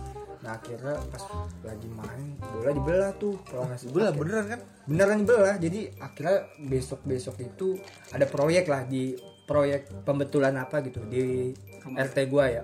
nah 0.46 0.56
akhirnya 0.56 1.02
pas 1.10 1.24
lagi 1.64 1.90
main 1.90 2.38
bola 2.40 2.70
dibelah 2.70 3.12
tuh 3.18 3.34
kalau 3.44 3.66
nggak 3.66 3.82
bola 3.90 4.10
beneran 4.14 4.46
kan 4.48 4.60
beneran 4.86 5.18
dibelah 5.20 5.56
jadi 5.58 5.80
akhirnya 5.98 6.38
besok 6.64 7.02
besok 7.02 7.36
itu 7.40 7.82
ada 8.14 8.26
proyek 8.26 8.70
lah 8.70 8.86
di 8.86 9.18
proyek 9.44 10.06
pembetulan 10.06 10.54
apa 10.54 10.82
gitu 10.82 11.02
di 11.04 11.50
RT 11.84 12.18
gua 12.28 12.46
ya 12.48 12.64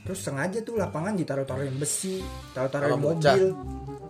terus 0.00 0.20
sengaja 0.20 0.60
tuh 0.60 0.76
lapangan 0.76 1.12
ditaruh-taruhin 1.12 1.76
besi 1.76 2.20
taruh-taruhin 2.52 2.92
Sama 2.92 3.04
bocah. 3.06 3.32
mobil 3.32 3.46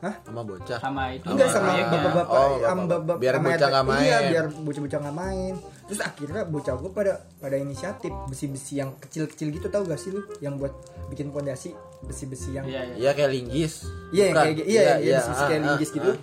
Hah? 0.03 0.15
sama 0.21 0.43
bocah 0.45 0.79
sama 0.79 1.03
itu 1.11 1.27
Enggak 1.27 1.49
sama 1.49 1.71
bapak-bapak 1.81 2.27
Oh, 2.29 2.37
sama 2.37 2.83
bapak-bapak. 2.85 2.99
bapak 3.01 3.17
Biar 3.17 3.35
sama 3.35 3.47
bocah 3.47 3.57
RT. 3.57 3.73
nggak 3.73 3.87
main. 3.87 4.03
Iya, 4.05 4.17
biar 4.29 4.47
bocah-bocah 4.59 4.99
nggak 5.01 5.17
main. 5.17 5.55
Terus 5.85 6.01
akhirnya 6.03 6.43
bocah 6.45 6.75
gue 6.75 6.91
pada 6.93 7.13
pada 7.39 7.57
inisiatif 7.57 8.13
besi-besi 8.27 8.73
yang 8.75 8.91
kecil-kecil 8.99 9.49
gitu 9.51 9.67
tau 9.67 9.81
gak 9.83 9.97
sih 9.97 10.11
lu 10.11 10.21
yang 10.39 10.55
buat 10.55 10.75
bikin 11.09 11.31
pondasi 11.31 11.73
besi-besi 12.05 12.55
yang 12.55 12.65
Iya, 12.65 12.81
iya. 12.85 12.95
iya 13.01 13.11
kayak 13.13 13.31
linggis 13.33 13.75
Iya, 14.13 14.25
Bukan? 14.31 14.43
kayak 14.45 14.55
iya, 14.65 14.83
iya, 14.83 14.95
iya, 15.01 15.19
ah, 15.21 15.47
kayak 15.49 15.61
ah, 15.61 15.67
linggis 15.73 15.91
gitu. 15.91 16.11
ah. 16.13 16.19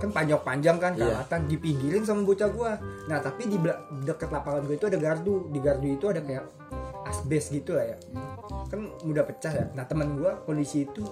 Kan 0.00 0.10
panjang-panjang 0.10 0.76
kan 0.80 0.92
Iya. 0.92 1.00
kelihatan 1.04 1.40
dipinggirin 1.46 2.02
sama 2.04 2.24
bocah 2.24 2.48
gua. 2.48 2.72
Nah, 3.04 3.20
tapi 3.20 3.42
di 3.46 3.56
dekat 4.02 4.28
lapangan 4.28 4.64
gue 4.64 4.76
itu 4.76 4.86
ada 4.88 4.96
gardu. 4.96 5.48
Di 5.52 5.58
gardu 5.60 5.86
itu 5.86 6.06
ada 6.08 6.20
kayak 6.20 6.44
asbes 7.04 7.48
gitu 7.48 7.76
lah 7.76 7.84
ya. 7.84 7.96
Kan 8.72 8.88
mudah 9.04 9.24
pecah 9.24 9.52
ya. 9.52 9.66
Nah, 9.72 9.84
teman 9.84 10.16
gua 10.16 10.40
kondisi 10.42 10.84
itu 10.84 11.04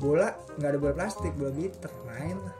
bola 0.00 0.32
nggak 0.56 0.70
ada 0.72 0.78
bola 0.80 0.92
plastik, 0.96 1.32
bola 1.36 1.52
glitter. 1.52 1.92
Main 2.08 2.36
lah. 2.40 2.56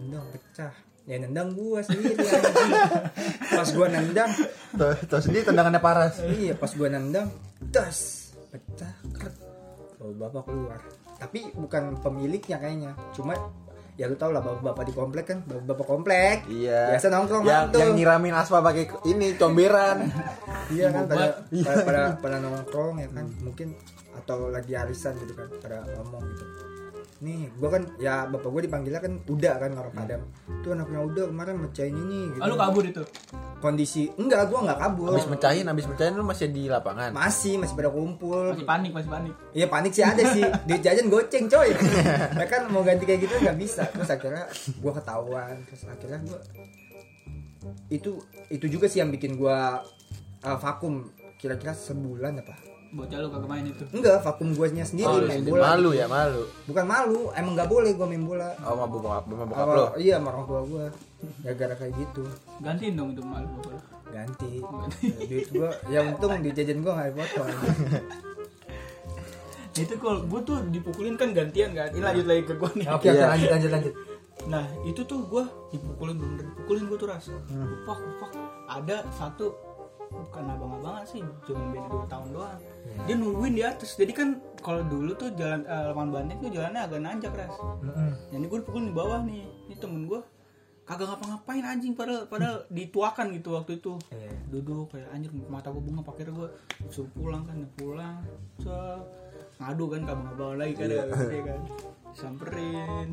Nendang 0.00 0.26
pecah. 0.32 0.72
Ya 1.04 1.16
nendang 1.16 1.56
gua 1.56 1.80
sendiri 1.80 2.20
anjing. 2.20 2.72
Pas 3.56 3.68
gua 3.72 3.88
nendang, 3.88 4.28
Tuh, 4.76 4.92
tuh 5.08 5.20
sendiri 5.20 5.40
tendangannya 5.42 5.80
paras 5.80 6.20
iya 6.20 6.52
pas 6.52 6.68
gua 6.76 6.92
nendang, 6.92 7.32
das 7.64 8.28
pecah. 8.52 8.92
Krek. 9.16 9.47
Bawa 9.98 10.12
bapak 10.30 10.42
keluar. 10.46 10.78
Tapi 11.18 11.50
bukan 11.58 11.98
pemiliknya 11.98 12.56
kayaknya. 12.62 12.92
Cuma 13.10 13.34
ya 13.98 14.06
lu 14.06 14.14
tau 14.14 14.30
lah 14.30 14.38
bapak-bapak 14.38 14.84
di 14.86 14.94
komplek 14.94 15.24
kan, 15.26 15.38
bapak-bapak 15.42 15.86
komplek. 15.86 16.36
Iya. 16.46 16.94
Biasa 16.94 17.10
nongkrong 17.10 17.42
yang, 17.42 17.66
mantul. 17.66 17.78
yang 17.82 17.90
nyiramin 17.98 18.34
aspal 18.38 18.62
pakai 18.62 18.86
ini 19.10 19.34
comberan. 19.34 20.06
Iya 20.70 20.92
kan 20.94 21.02
pada, 21.10 21.26
Iya. 21.50 21.64
pada, 21.66 21.82
pada 21.82 22.02
pada 22.22 22.36
nongkrong 22.38 23.02
ya 23.02 23.08
kan 23.10 23.26
mungkin 23.42 23.74
atau 24.14 24.52
lagi 24.52 24.76
arisan 24.76 25.16
gitu 25.18 25.34
kan 25.34 25.48
pada 25.62 25.82
ngomong 25.96 26.22
gitu 26.30 26.67
nih 27.18 27.50
gua 27.54 27.68
kan 27.68 27.82
ya 27.98 28.24
bapak 28.24 28.46
gua 28.46 28.62
dipanggilnya 28.62 28.98
kan 28.98 29.18
udah 29.24 29.54
kan 29.58 29.70
orang 29.72 29.90
padam 29.90 30.20
tuh 30.60 30.70
anaknya 30.70 31.00
udah 31.00 31.24
kemarin 31.26 31.56
mecahin 31.58 31.96
ini 31.96 32.30
gitu 32.30 32.38
Ah, 32.38 32.46
lu 32.46 32.54
kabur 32.54 32.82
itu 32.82 33.02
kondisi 33.58 34.06
enggak 34.14 34.46
gua 34.46 34.58
nggak 34.64 34.78
kabur 34.78 35.10
Habis 35.10 35.26
mecahin, 35.26 35.66
habis 35.66 35.84
mecahin 35.84 36.14
lu 36.14 36.22
masih 36.22 36.46
di 36.46 36.64
lapangan. 36.66 37.10
masih 37.10 37.58
masih 37.58 37.74
pada 37.74 37.90
kumpul 37.90 38.54
masih 38.54 38.62
panik 38.64 38.90
masih 38.92 39.10
panik 39.10 39.34
Iya 39.50 39.66
panik 39.66 39.92
sih 39.92 40.04
ada 40.04 40.22
sih 40.28 40.46
duit 40.66 40.78
jajan 40.78 41.06
goceng 41.08 41.46
coy. 41.46 41.68
Ya 42.34 42.46
kan 42.46 42.70
mau 42.70 42.80
ganti 42.80 43.02
kayak 43.02 43.20
gitu 43.20 43.34
nggak 43.36 43.56
bisa. 43.56 43.82
Terus 43.88 44.08
akhirnya 44.08 44.46
gua 44.78 44.92
ketahuan. 44.94 45.54
Terus 45.66 45.82
akhirnya 45.84 46.18
gua 46.22 46.38
itu 47.88 48.22
itu 48.48 48.66
juga 48.68 48.86
sih 48.86 49.00
yang 49.00 49.10
bikin 49.10 49.34
gua 49.34 49.82
uh, 50.40 50.56
vakum 50.56 51.10
kira-kira 51.34 51.72
sebulan 51.72 52.38
apa? 52.38 52.54
Bocah 52.90 53.16
lu 53.16 53.28
kagak 53.28 53.48
main 53.48 53.64
itu 53.64 53.84
Enggak, 53.90 54.16
vakum 54.20 54.48
guanya 54.50 54.80
sendiri 54.80 55.06
Oh, 55.06 55.20
main 55.20 55.42
bola. 55.42 55.62
malu 55.68 55.90
ya, 55.92 56.06
malu. 56.06 56.42
Bukan 56.64 56.84
malu, 56.84 57.20
emang 57.32 57.52
nggak 57.52 57.68
boleh 57.68 57.90
gua 57.92 58.06
main 58.06 58.22
bola. 58.22 58.48
Oh, 58.58 58.72
sama 58.72 58.86
bokap, 58.86 59.24
sama 59.24 59.44
bokap 59.44 59.60
Awal- 59.62 59.76
lo. 59.76 59.86
iya, 59.96 60.14
sama 60.16 60.28
orang 60.30 60.44
tua 60.44 60.60
gua. 60.64 60.86
Gara-gara 61.38 61.74
kayak 61.76 61.92
gitu. 61.94 62.22
gantiin 62.58 62.94
dong 62.94 63.10
itu 63.12 63.22
malu 63.22 63.48
lu. 63.60 63.76
Ganti. 64.08 64.52
Ya, 65.02 65.22
duit 65.22 65.48
gua, 65.50 65.70
ya 65.86 66.00
untung 66.02 66.32
duit 66.38 66.54
jajan 66.54 66.80
gua 66.80 66.92
nggak 66.94 67.08
dipotong. 67.12 67.48
itu 69.78 69.94
kalau 69.96 70.20
gue 70.24 70.40
tuh 70.42 70.58
dipukulin 70.68 71.14
kan 71.14 71.30
gantian 71.30 71.70
kan 71.70 71.86
ini 71.88 72.02
lanjut 72.02 72.26
lagi 72.26 72.42
ke 72.42 72.54
gue 72.56 72.70
nih 72.74 72.86
Oke, 72.88 73.06
oke, 73.06 73.14
Iya. 73.14 73.26
lanjut 73.28 73.48
lanjut 73.48 73.70
lanjut. 73.70 73.94
nah 74.48 74.66
itu 74.82 75.00
tuh 75.04 75.22
gue 75.24 75.44
dipukulin 75.70 76.16
bener 76.18 76.42
dipukulin 76.44 76.82
gue 76.84 76.98
tuh 76.98 77.06
ras 77.06 77.30
Hmm. 77.46 77.62
upak 77.76 77.94
upak 78.00 78.30
ada 78.66 79.06
satu 79.12 79.54
bukan 80.08 80.44
abang-abangan 80.48 81.04
sih 81.04 81.20
cuma 81.44 81.62
beda 81.72 81.88
dua 81.88 82.04
tahun 82.08 82.28
doang. 82.32 82.58
Iya. 82.58 83.04
dia 83.06 83.14
nungguin 83.20 83.54
di 83.54 83.62
atas. 83.64 83.90
Jadi 83.94 84.12
kan 84.16 84.28
kalau 84.64 84.82
dulu 84.84 85.12
tuh 85.14 85.30
jalan 85.36 85.62
eh, 85.64 85.84
lapangan 85.92 86.10
banteng 86.10 86.38
tuh 86.42 86.50
jalannya 86.50 86.80
agak 86.82 87.00
nanjak 87.00 87.32
ras 87.36 87.54
Mm-mm. 87.84 88.10
jadi 88.34 88.44
gue 88.48 88.58
dipukulin 88.64 88.86
di 88.90 88.94
bawah 88.96 89.20
nih. 89.22 89.44
Ini 89.68 89.74
temen 89.78 90.02
gue 90.08 90.20
kagak 90.88 91.04
ngapa-ngapain 91.12 91.64
anjing 91.68 91.92
padahal 91.92 92.24
padahal 92.32 92.56
dituakan 92.72 93.26
gitu 93.36 93.48
waktu 93.52 93.72
itu. 93.76 93.92
Iya. 94.08 94.32
duduk 94.48 94.88
kayak 94.96 95.08
anjir 95.12 95.30
mata 95.52 95.68
gue 95.68 95.82
bunga 95.84 96.00
pakai 96.00 96.32
gue 96.32 96.48
suruh 96.88 97.10
pulang 97.12 97.44
kan 97.44 97.60
pulang. 97.76 98.16
So 98.64 98.72
ngadu 99.60 99.84
kan 99.92 100.00
ke 100.06 100.12
abang-abang 100.16 100.56
lagi 100.56 100.74
kan 100.74 100.88
ya 100.88 101.04
kan. 101.44 101.60
Samperin 102.16 103.12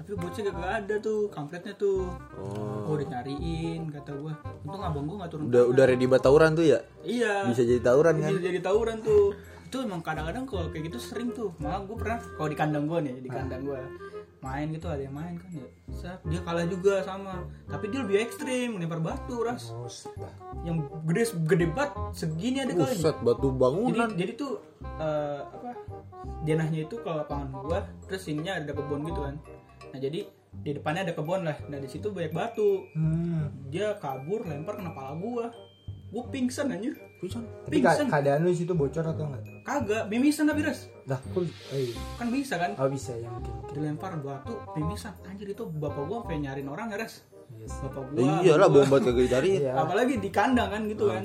tapi 0.00 0.16
bocah 0.16 0.42
gak 0.48 0.72
ada 0.80 0.94
tuh 0.96 1.28
kampretnya 1.28 1.76
tuh. 1.76 2.08
Oh. 2.40 2.96
udah 2.96 3.06
nyariin 3.06 3.92
kata 3.92 4.16
gue 4.16 4.32
untung 4.64 4.80
abang 4.80 5.04
gue 5.04 5.16
gak 5.20 5.30
turun 5.30 5.44
Udah 5.52 5.60
tangan. 5.60 5.72
udah 5.76 5.84
ready 5.84 6.06
buat 6.08 6.22
tawuran 6.24 6.50
tuh 6.56 6.64
ya? 6.64 6.80
iya. 7.04 7.44
Bisa 7.44 7.62
jadi 7.68 7.84
tawuran 7.84 8.16
kan? 8.16 8.32
bisa 8.32 8.40
jadi 8.40 8.58
tawuran 8.64 8.96
tuh. 9.04 9.36
Itu 9.68 9.76
emang 9.84 10.00
kadang-kadang 10.00 10.48
kalau 10.48 10.72
kayak 10.72 10.88
gitu 10.88 10.98
sering 10.98 11.36
tuh. 11.36 11.52
Malah 11.60 11.84
gue 11.84 11.96
pernah 12.00 12.18
kalau 12.34 12.48
di 12.48 12.56
kandang 12.56 12.88
gue 12.88 12.98
nih 13.04 13.14
di 13.20 13.28
kandang 13.28 13.62
gue 13.62 13.80
main 14.40 14.72
gitu 14.72 14.88
ada 14.88 15.04
yang 15.04 15.12
main 15.12 15.36
kan 15.36 15.52
ya. 15.52 15.68
Set, 15.92 16.16
dia 16.24 16.40
kalah 16.40 16.64
juga 16.64 17.04
sama. 17.04 17.44
Tapi 17.68 17.92
dia 17.92 18.00
lebih 18.00 18.24
ekstrim 18.24 18.80
lempar 18.80 19.04
batu 19.04 19.44
ras. 19.44 19.68
Yang 20.64 20.88
gede 21.04 21.22
gede 21.44 21.66
banget 21.76 21.92
segini 22.16 22.64
ada 22.64 22.72
kali. 22.72 22.96
Buset, 22.96 23.16
batu 23.20 23.52
jadi 23.52 23.60
bangunan. 23.60 24.08
jadi 24.16 24.32
tuh 24.40 24.52
eh, 24.80 25.40
apa 25.44 25.70
denahnya 26.40 26.88
itu 26.88 26.96
kalau 27.04 27.20
lapangan 27.20 27.48
gua 27.52 27.84
terus 28.08 28.24
ininya 28.32 28.56
ada 28.56 28.72
kebun 28.72 29.04
gitu 29.04 29.20
kan 29.20 29.36
nah 29.90 29.98
jadi 29.98 30.20
di 30.52 30.70
depannya 30.72 31.02
ada 31.02 31.12
kebun 31.12 31.42
lah 31.42 31.58
nah 31.66 31.76
di 31.76 31.86
situ 31.86 32.08
banyak 32.08 32.30
batu 32.30 32.86
Hmm. 32.92 33.50
dia 33.66 33.94
kabur 33.96 34.42
lempar 34.42 34.74
kena 34.74 34.90
kepala 34.90 35.14
gua 35.16 35.46
gua 36.08 36.26
pingsan 36.26 36.66
anjir. 36.68 36.98
Tapi 37.22 37.78
ka- 37.78 37.94
pingsan 37.94 38.06
keadaan 38.08 38.42
lu 38.42 38.50
di 38.50 38.58
situ 38.58 38.72
bocor 38.72 39.04
atau 39.04 39.28
enggak? 39.28 39.44
kagak 39.62 40.02
mimisan 40.08 40.42
tapi 40.44 40.64
ras 40.64 40.88
Dah, 41.04 41.20
kok 41.20 41.38
oh, 41.38 41.46
iya. 41.70 41.94
kan 42.16 42.26
bisa 42.28 42.54
kan 42.56 42.74
Oh 42.74 42.88
bisa 42.88 43.12
ya 43.12 43.28
mungkin. 43.28 43.52
mungkin. 43.52 43.74
dilempar 43.76 44.12
batu 44.18 44.54
pimisan 44.72 45.14
anjir 45.22 45.46
itu 45.48 45.62
bapak 45.68 46.02
gua 46.02 46.18
sampai 46.20 46.40
nyariin 46.40 46.66
orang 46.66 46.88
ya 46.88 46.98
res 46.98 47.22
Iya 47.52 47.66
sih. 47.68 47.78
bapak 47.84 48.02
gua 48.08 48.22
iyalah 48.40 48.66
gua. 48.66 48.76
bombat 48.80 49.00
kagak 49.04 49.22
dicariin. 49.22 49.60
Iya. 49.60 49.72
apalagi 49.76 50.14
di 50.16 50.30
kandang 50.30 50.68
kan 50.68 50.82
gitu 50.84 51.04
kan 51.06 51.24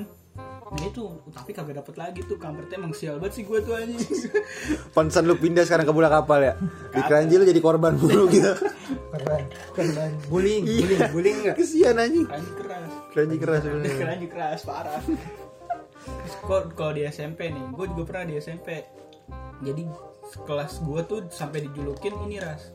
nah 0.66 0.82
itu 0.82 1.06
tapi 1.30 1.50
kagak 1.50 1.78
dapet 1.78 1.94
lagi 1.94 2.20
tuh 2.22 2.34
kampretnya 2.36 2.74
emang 2.76 2.90
sial 2.90 3.22
banget 3.22 3.38
sih 3.38 3.44
gua 3.44 3.62
tuh 3.62 3.78
anjing 3.78 4.02
Pantesan 4.94 5.24
lu 5.24 5.34
pindah 5.34 5.62
sekarang 5.62 5.86
ke 5.86 5.92
bola 5.92 6.08
kapal 6.08 6.42
ya. 6.42 6.58
Di 6.90 7.00
keranji 7.00 7.36
lu 7.36 7.44
jadi 7.44 7.60
korban 7.60 7.94
mulu 7.94 8.26
gitu. 8.34 8.50
Keren, 9.14 9.44
keren. 9.70 10.10
Bullying, 10.26 10.64
bullying, 10.64 11.02
bullying 11.10 11.36
enggak? 11.40 11.54
Kesian 11.54 11.94
anjing. 11.96 12.26
keranji 12.26 12.50
keras 12.56 12.90
Keranji 13.12 13.36
keras 13.38 13.62
keranji 13.94 14.26
keras 14.26 14.60
parah 14.62 14.98
Terus 16.02 16.34
kok 16.40 16.62
kalau 16.74 16.92
di 16.92 17.02
SMP 17.04 17.48
nih 17.48 17.64
gue 17.68 17.86
juga 17.86 18.02
pernah 18.04 18.24
di 18.26 18.34
SMP 18.36 18.68
jadi 19.58 19.82
kelas 20.42 20.72
gue 20.80 21.00
tuh 21.04 21.20
sampai 21.28 21.62
dijulukin 21.62 22.14
ini 22.22 22.36
ras 22.38 22.74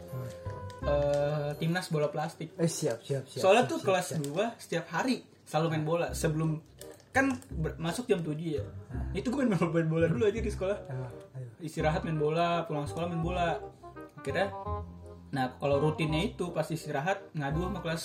Eh, 0.81 1.49
timnas 1.55 1.87
bola 1.87 2.09
plastik 2.09 2.57
Eh 2.57 2.65
siap, 2.65 3.05
siap, 3.05 3.29
siap. 3.29 3.37
soalnya 3.37 3.63
siap, 3.63 3.69
tuh 3.69 3.77
siap, 3.77 3.85
kelas 3.85 4.05
siap. 4.07 4.21
gua 4.25 4.45
setiap 4.57 4.85
hari 4.89 5.15
selalu 5.45 5.67
main 5.69 5.85
bola 5.85 6.07
sebelum 6.11 6.57
kan 7.11 7.35
masuk 7.75 8.07
jam 8.07 8.23
7 8.23 8.35
ya? 8.39 8.63
Itu 9.11 9.31
gue 9.31 9.43
main, 9.43 9.59
main 9.59 9.87
bola 9.87 10.07
dulu 10.07 10.23
aja 10.23 10.39
di 10.39 10.51
sekolah. 10.51 10.77
Ah, 10.87 11.11
ayo. 11.35 11.47
istirahat 11.59 12.07
main 12.07 12.15
bola 12.15 12.63
pulang 12.65 12.87
sekolah 12.87 13.11
main 13.11 13.23
bola. 13.23 13.59
Akhirnya 14.15 14.51
nah 15.31 15.47
kalau 15.59 15.79
rutinnya 15.79 16.27
itu 16.27 16.51
pas 16.51 16.67
istirahat 16.67 17.23
ngadu 17.35 17.63
sama 17.67 17.79
kelas 17.79 18.03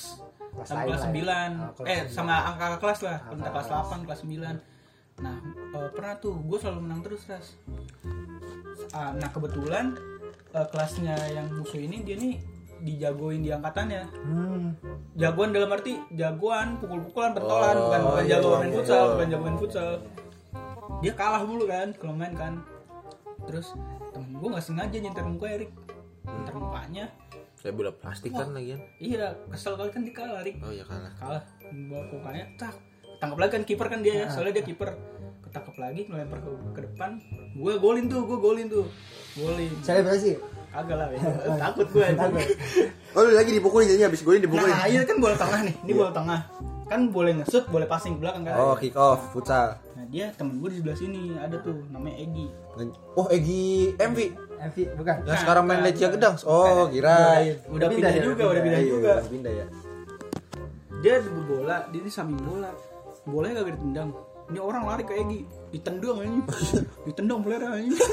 Kelas 0.57 0.73
sama 0.73 0.83
kelas 0.89 1.03
lah 1.05 1.11
ya. 1.13 1.47
9 1.85 1.85
Ah, 1.85 1.91
eh 1.91 2.01
sama 2.09 2.35
angka 2.49 2.67
kelas 2.81 3.01
lah. 3.05 3.19
Angka 3.29 3.35
entah 3.37 3.51
kelas 3.53 3.69
kelas. 3.69 3.87
8 3.93 4.07
kelas 4.09 4.21
9 4.25 4.75
nah 5.17 5.37
eh, 5.73 5.89
pernah 5.97 6.15
tuh 6.21 6.37
gue 6.45 6.59
selalu 6.61 6.81
menang 6.85 7.01
terus 7.01 7.25
ras. 7.31 7.57
Ah, 8.93 9.13
nah 9.17 9.29
kebetulan 9.33 9.97
eh, 10.53 10.67
kelasnya 10.69 11.17
yang 11.33 11.47
musuh 11.55 11.81
ini 11.81 12.05
dia 12.05 12.17
nih 12.19 12.56
dijagoin 12.83 13.41
di 13.41 13.51
angkatannya. 13.53 14.03
Hmm. 14.13 14.67
jagoan 15.17 15.51
dalam 15.55 15.73
arti 15.73 15.97
jagoan 16.13 16.77
pukul-pukulan 16.77 17.33
pentolan 17.33 17.77
Oh, 17.77 17.83
bukan 17.89 18.01
bukan 18.05 18.25
iya, 18.25 18.33
jagoan 18.37 18.53
iya, 18.53 18.61
main 18.61 18.69
iya. 18.69 18.77
futsal 18.77 19.05
bukan 19.17 19.29
jagoan 19.33 19.57
futsal. 19.57 19.91
Dia 21.01 21.13
kalah 21.17 21.43
mulu 21.45 21.65
kan 21.65 21.89
kalau 21.97 22.15
main 22.17 22.35
kan. 22.37 22.55
Terus 23.47 23.67
temen 24.13 24.31
gue 24.37 24.49
nggak 24.53 24.65
sengaja 24.65 24.97
nyentar 25.01 25.25
muka 25.25 25.47
Erik. 25.49 25.71
Nyentar 26.27 26.55
mukanya. 26.57 27.05
Kayak 27.57 27.75
bola 27.75 27.93
plastik 27.97 28.31
kan 28.31 28.55
lagian. 28.55 28.79
iya 29.03 29.35
kesel 29.51 29.75
kali 29.75 29.91
kan 29.91 30.03
dia 30.05 30.15
kalah 30.15 30.41
Erik. 30.45 30.57
Oh 30.61 30.73
ya 30.73 30.85
kalah. 30.85 31.13
kalah. 31.17 31.43
Bawa 31.73 32.03
mukanya 32.13 32.45
tak 32.61 32.75
tangkap 33.17 33.39
lagi 33.41 33.53
kan 33.57 33.63
kiper 33.65 33.87
kan 33.89 34.01
dia 34.05 34.15
ya. 34.23 34.27
Soalnya 34.29 34.61
dia 34.61 34.65
kiper. 34.69 34.91
Ketangkap 35.47 35.77
lagi 35.81 36.01
ngelempar 36.11 36.39
ke, 36.45 36.51
ke 36.77 36.81
depan 36.93 37.11
gue 37.57 37.73
golin 37.77 38.05
tuh 38.07 38.21
gue 38.23 38.39
golin 38.39 38.67
tuh 38.67 38.85
golin 39.35 39.73
Selebrasi. 39.81 40.37
kagak 40.69 40.93
lah 40.95 41.09
ya. 41.09 41.21
takut 41.63 41.87
gue 41.89 42.05
Oh 43.11 43.23
lu 43.23 43.33
lagi 43.33 43.51
dipukulin 43.51 43.89
jadi 43.89 44.03
habis 44.05 44.21
golin 44.21 44.41
dipukulin. 44.41 44.69
nah 44.69 44.85
iya 44.85 45.01
kan 45.03 45.17
bola 45.17 45.33
tengah 45.35 45.61
nih 45.65 45.75
ini 45.81 45.93
bola 45.93 46.13
tengah 46.13 46.41
kan 46.87 47.01
boleh 47.09 47.33
ngesut 47.35 47.65
boleh 47.67 47.83
passing 47.85 48.15
ke 48.15 48.21
belakang 48.23 48.45
kan 48.45 48.55
Oh 48.55 48.77
kick 48.77 48.95
off 48.95 49.33
futsal. 49.33 49.75
nah 49.97 50.05
dia 50.07 50.31
temen 50.31 50.61
gue 50.61 50.69
di 50.69 50.79
sebelah 50.79 50.95
sini 50.95 51.35
ada 51.35 51.57
tuh 51.59 51.81
namanya 51.89 52.21
Egi 52.21 52.47
Oh 53.17 53.27
Egi 53.27 53.97
MV. 53.97 54.19
MV 54.57 54.77
bukan. 54.95 55.17
Yang 55.25 55.39
sekarang 55.43 55.65
main 55.65 55.81
Lecia 55.81 56.09
Gedang. 56.09 56.37
Oh 56.45 56.87
kirain. 56.87 57.57
udah 57.67 57.89
pindah 57.89 57.89
pindah, 57.91 58.13
ya, 58.13 58.23
juga 58.23 58.43
udah 58.47 58.63
pindah 58.63 58.81
Iya, 58.81 58.89
juga 58.91 59.13
Pindah 59.27 59.53
ya. 59.55 59.67
dia 60.97 61.15
di 61.19 61.43
bola 61.43 61.77
dia 61.89 62.01
ini 62.01 62.11
sambil 62.11 62.39
bola 62.39 62.71
bolanya 63.25 63.61
kagak 63.61 63.75
ditendang 63.77 64.11
ini 64.47 64.59
orang 64.59 64.83
lari 64.85 65.03
ke 65.03 65.15
Egi 65.17 65.41
ditendang 65.69 66.17
aja 66.17 66.31
ditendang 67.07 67.39
pelera 67.41 67.75
aja 67.75 67.91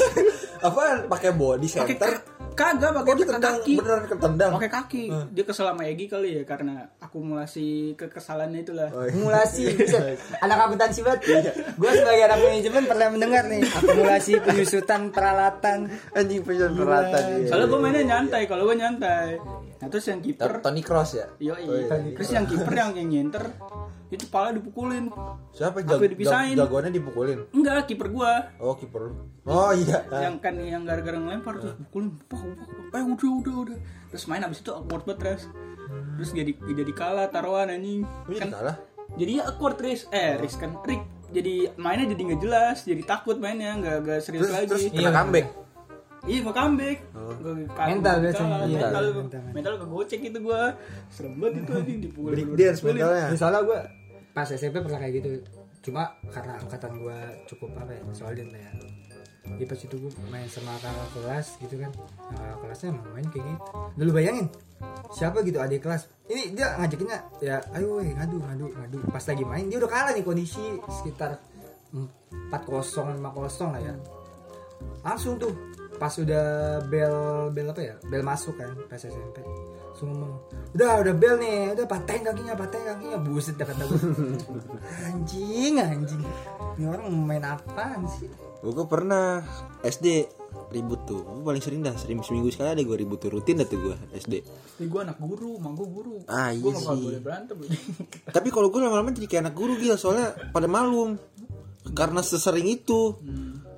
Apaan? 0.64 1.06
Pakai 1.06 1.32
body 1.32 1.68
center. 1.68 1.94
ka- 2.00 2.24
kagak 2.54 2.92
pakai 2.94 3.12
Oh, 3.12 3.18
ditendang 3.18 3.44
kaki 3.60 3.74
beneran 3.76 4.04
ketendang. 4.06 4.52
pakai 4.54 4.70
kaki 4.72 5.04
dia 5.30 5.44
kesel 5.44 5.66
sama 5.68 5.84
Egi 5.84 6.06
kali 6.08 6.30
ya 6.34 6.44
karena 6.44 6.88
akumulasi 6.98 7.68
kekesalannya 7.94 8.60
itulah 8.62 8.90
Oh, 8.90 9.02
iya. 9.02 9.10
akumulasi 9.10 9.64
Buset. 9.76 10.18
anak 10.40 10.58
akuntansi 10.64 11.00
banget 11.02 11.20
gue 11.72 11.92
sebagai 11.92 12.24
anak 12.24 12.40
manajemen 12.40 12.84
pernah 12.86 13.08
mendengar 13.10 13.44
nih 13.46 13.62
akumulasi 13.64 14.32
penyusutan 14.40 15.02
peralatan 15.10 15.80
Anjing 16.12 16.42
penyusun 16.42 16.74
peralatan. 16.74 17.22
iya. 17.36 17.48
soalnya 17.48 17.68
gue 17.68 17.80
mainnya 17.80 18.04
nyantai 18.08 18.44
kalau 18.46 18.64
gue 18.66 18.76
nyantai 18.76 19.30
nah 19.76 19.88
terus 19.88 20.06
yang 20.06 20.20
kiper 20.20 20.52
Tony 20.60 20.80
Cross 20.80 21.12
ya? 21.14 21.28
Yo, 21.38 21.54
iya. 21.54 21.92
Terus 22.16 22.30
yang 22.32 22.46
kiper 22.46 22.72
yang 22.72 22.96
yang 22.96 23.10
nyenter 23.10 23.52
itu 24.14 24.26
pala 24.26 24.50
dipukulin. 24.52 25.10
Siapa 25.50 25.80
Apa 25.80 25.94
jag 25.96 26.12
dipisahin? 26.12 26.54
jag- 26.54 26.66
jagoannya 26.66 26.92
dipukulin? 26.92 27.40
Enggak, 27.50 27.86
kiper 27.86 28.08
gua. 28.10 28.54
Oh, 28.58 28.74
kiper. 28.74 29.02
lu. 29.04 29.14
Oh 29.44 29.72
iya. 29.72 30.06
Yang 30.08 30.36
kan 30.40 30.56
yang 30.56 30.84
gara-gara 30.84 31.16
ngelempar 31.16 31.58
terus 31.58 31.76
pukulin. 31.78 32.16
Pak, 32.26 32.40
pak, 32.90 32.98
eh 32.98 33.06
udah 33.06 33.32
udah 33.40 33.56
udah. 33.64 33.78
Terus 34.10 34.24
main 34.26 34.42
abis 34.42 34.60
itu 34.60 34.70
awkward 34.70 35.04
banget 35.04 35.20
terus. 35.20 35.44
Terus 36.16 36.30
jadi 36.32 36.52
jadi 36.56 36.92
kalah 36.92 37.28
taruhan 37.28 37.68
anjing. 37.68 38.06
Kan 38.30 38.38
Kan 38.40 38.50
kalah. 38.52 38.76
jadi 39.14 39.32
ya 39.38 39.44
awkward 39.46 39.78
Riz. 39.78 40.06
Eh, 40.10 40.38
Riz 40.38 40.56
kan 40.56 40.78
Rick 40.82 41.02
jadi 41.30 41.74
mainnya 41.76 42.08
jadi 42.08 42.22
nggak 42.24 42.42
jelas, 42.42 42.78
jadi 42.84 43.02
takut 43.04 43.36
mainnya 43.36 43.74
nggak 43.76 43.96
nggak 44.00 44.20
serius 44.22 44.46
Terus 44.46 44.54
lagi. 44.54 44.68
terus 44.68 44.84
Iya, 44.86 45.00
kena 45.02 45.12
comeback. 45.18 45.48
Iya 46.24 46.40
mau 46.40 46.54
comeback. 46.54 46.98
Gua 47.12 47.52
kalah, 47.68 47.88
Mental 47.90 48.16
biasanya, 48.16 48.48
kalah, 48.48 48.64
iya. 48.64 48.80
Mental, 48.80 49.04
Mental. 49.12 49.42
mental 49.52 49.74
kegocek 49.76 50.20
itu 50.24 50.40
gua. 50.40 50.62
Serem 51.10 51.34
banget 51.36 51.54
itu 51.60 51.72
anjing 51.74 52.00
dipukul. 52.00 52.30
Break 52.32 52.50
dance 52.56 52.80
mentalnya. 52.80 53.26
Ya, 53.26 53.36
soalnya 53.36 53.60
gue 53.62 53.80
pas 54.34 54.50
SMP 54.50 54.82
pernah 54.82 55.00
kayak 55.00 55.14
gitu. 55.22 55.30
Cuma 55.86 56.18
karena 56.34 56.58
angkatan 56.58 56.98
gue 57.00 57.18
cukup 57.48 57.70
apa 57.78 57.94
ya 57.94 58.02
solid 58.18 58.50
lah 58.50 58.62
ya. 58.62 58.72
Di 59.44 59.66
pas 59.68 59.76
itu 59.76 59.96
gue 59.96 60.12
main 60.32 60.48
sama 60.50 60.74
kakak 60.82 61.10
kelas 61.14 61.48
gitu 61.62 61.76
kan. 61.78 61.92
Nah, 62.34 62.56
kelasnya 62.64 62.96
emang 62.96 63.08
main 63.14 63.28
kayak 63.30 63.46
gitu. 63.46 63.62
Dulu 64.00 64.10
bayangin 64.16 64.48
siapa 65.14 65.46
gitu 65.46 65.62
adik 65.62 65.84
kelas? 65.86 66.10
Ini 66.28 66.56
dia 66.56 66.80
ngajakinnya 66.80 67.20
ya 67.44 67.60
ayo 67.78 68.00
weh 68.02 68.10
ngadu 68.16 68.40
ngadu 68.40 68.66
ngadu. 68.74 68.98
Pas 69.12 69.24
lagi 69.24 69.44
main 69.46 69.66
dia 69.70 69.78
udah 69.78 69.92
kalah 69.92 70.12
nih 70.16 70.24
kondisi 70.26 70.64
sekitar 70.90 71.38
4-0 71.94 72.50
5-0 72.50 73.22
lah 73.70 73.82
ya. 73.84 73.94
Langsung 75.04 75.38
tuh 75.38 75.54
pas 76.00 76.12
udah 76.18 76.82
bel 76.90 77.16
bel 77.54 77.70
apa 77.70 77.82
ya 77.86 77.96
bel 78.10 78.26
masuk 78.26 78.58
kan 78.58 78.74
pas 78.90 78.98
SMP 78.98 79.40
langsung 80.04 80.20
ngomong 80.20 80.32
udah 80.74 80.92
udah 81.06 81.14
bel 81.16 81.36
nih 81.40 81.60
udah 81.78 81.86
patahin 81.88 82.22
kakinya 82.26 82.54
patahin 82.60 82.86
kakinya 82.92 83.18
buset 83.24 83.56
dah 83.56 83.68
kata 83.70 83.84
gue 83.88 84.00
anjing 85.08 85.74
anjing 85.80 86.22
ini 86.76 86.84
orang 86.90 87.08
main 87.14 87.46
apaan 87.46 88.04
sih 88.10 88.28
Gue 88.64 88.88
pernah 88.88 89.44
SD 89.84 90.24
ribut 90.72 91.04
tuh. 91.04 91.20
Gue 91.20 91.44
paling 91.44 91.60
sering 91.60 91.84
dah, 91.84 91.92
sering 92.00 92.24
seminggu 92.24 92.48
sekali 92.48 92.72
ada 92.72 92.80
gue 92.80 92.96
ribut 92.96 93.20
tuh 93.20 93.36
rutin 93.36 93.60
dah 93.60 93.68
tuh 93.68 93.92
gue 93.92 93.96
SD. 94.16 94.40
Ih, 94.80 94.88
gue 94.88 95.00
anak 95.04 95.20
guru, 95.20 95.60
emang 95.60 95.76
gue 95.76 95.84
guru. 95.84 96.24
Ah, 96.32 96.56
iya 96.56 96.72
nggak 96.72 96.96
sih. 96.96 97.04
boleh 97.04 97.20
berantem. 97.20 97.60
Tapi 98.40 98.48
kalau 98.56 98.72
gue 98.72 98.80
lama-lama 98.80 99.12
jadi 99.12 99.28
kayak 99.28 99.52
anak 99.52 99.56
guru 99.60 99.76
gila 99.76 100.00
soalnya 100.00 100.32
pada 100.56 100.72
malum 100.72 101.20
karena 101.92 102.24
sesering 102.24 102.72
itu. 102.72 103.20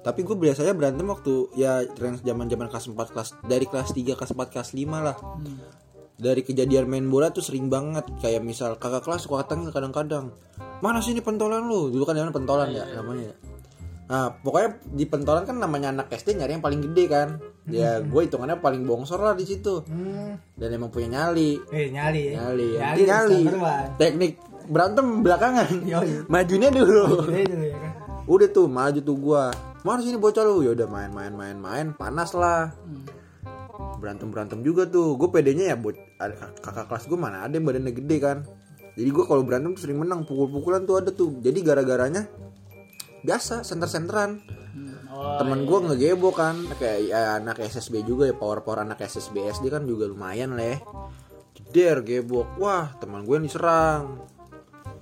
Tapi 0.05 0.21
gue 0.21 0.37
biasanya 0.37 0.77
berantem 0.77 1.09
waktu 1.09 1.49
ya 1.57 1.81
range 1.97 2.21
zaman-zaman 2.21 2.69
kelas 2.69 2.85
4 2.85 2.93
kelas 3.09 3.29
dari 3.41 3.65
kelas 3.65 3.89
3 3.89 4.13
kelas 4.13 4.31
4 4.37 4.53
kelas 4.53 4.69
5 4.77 4.85
lah. 5.01 5.17
Dari 6.15 6.41
kejadian 6.47 6.87
main 6.87 7.05
bola 7.11 7.27
tuh 7.29 7.43
sering 7.43 7.67
banget 7.67 8.07
kayak 8.23 8.39
misal 8.39 8.79
kakak 8.79 9.03
kelas 9.03 9.27
suka 9.27 9.43
datang 9.43 9.67
kadang-kadang. 9.67 10.31
Mana 10.79 11.03
sini 11.03 11.19
pentolan 11.19 11.67
lu? 11.67 11.91
Dulu 11.91 12.03
kan 12.07 12.15
namanya 12.15 12.31
pentolan 12.31 12.71
ya 12.71 12.87
namanya. 12.95 13.35
Nah, 14.05 14.29
pokoknya 14.37 14.69
di 14.85 15.05
pentolan 15.09 15.43
kan 15.49 15.57
namanya 15.57 15.89
anak 15.89 16.13
SD 16.13 16.37
nyari 16.37 16.55
yang 16.55 16.63
paling 16.63 16.79
gede 16.87 17.03
kan. 17.09 17.29
Ya, 17.65 17.97
gue 17.99 18.21
hitungannya 18.29 18.61
paling 18.61 18.85
bongsor 18.85 19.17
lah 19.17 19.33
di 19.33 19.43
situ. 19.49 19.81
Dan 20.55 20.69
emang 20.71 20.93
punya 20.93 21.09
nyali. 21.09 21.57
eh 21.73 21.89
nyali 21.89 22.21
ya 22.29 22.33
Nyali, 22.47 22.67
ya. 22.77 22.79
nyali, 22.93 23.03
nyali. 23.03 23.41
Teknik 23.97 24.33
berantem 24.69 25.25
belakangan. 25.25 25.67
Yoi. 25.83 26.29
Majunya 26.29 26.69
dulu. 26.69 27.27
Ya 27.33 27.75
kan 27.75 27.91
Udah 28.25 28.47
tuh 28.49 28.65
maju 28.69 28.99
tuh 29.01 29.17
gua. 29.17 29.43
Mana 29.85 30.01
sini 30.01 30.17
bocah 30.17 30.41
lu? 30.45 30.65
Ya 30.65 30.73
udah 30.73 30.87
main 30.89 31.09
main 31.13 31.33
main 31.33 31.57
main 31.57 31.87
panas 31.93 32.33
lah. 32.37 32.73
Berantem 33.99 34.27
berantem 34.29 34.59
juga 34.61 34.85
tuh. 34.85 35.15
Gue 35.19 35.29
pedenya 35.31 35.73
ya 35.73 35.77
buat 35.77 35.95
kakak 36.61 36.91
kelas 36.91 37.05
gue 37.09 37.19
mana 37.19 37.45
ada 37.47 37.55
yang 37.55 37.65
badannya 37.65 37.93
gede 37.93 38.17
kan. 38.21 38.37
Jadi 38.95 39.09
gue 39.11 39.23
kalau 39.27 39.43
berantem 39.43 39.75
tuh 39.75 39.81
sering 39.87 39.99
menang 39.99 40.23
pukul-pukulan 40.23 40.87
tuh 40.87 41.03
ada 41.03 41.11
tuh. 41.11 41.39
Jadi 41.43 41.59
gara-garanya 41.63 42.27
biasa 43.25 43.65
senter-senteran. 43.65 44.39
Oh, 45.15 45.39
Temen 45.39 45.63
gue 45.63 45.79
ngegebo 45.79 46.35
kan 46.35 46.59
kayak 46.75 46.99
ya, 47.07 47.39
anak 47.39 47.63
SSB 47.63 48.03
juga 48.03 48.27
ya 48.27 48.35
power 48.35 48.59
power 48.67 48.83
anak 48.83 48.99
SSB 48.99 49.47
SD 49.47 49.71
kan 49.71 49.87
juga 49.87 50.11
lumayan 50.11 50.59
leh. 50.59 50.79
Jeder 51.55 52.03
gebok. 52.03 52.59
Wah, 52.59 52.95
teman 52.99 53.23
gue 53.23 53.35
yang 53.39 53.47
diserang. 53.47 54.23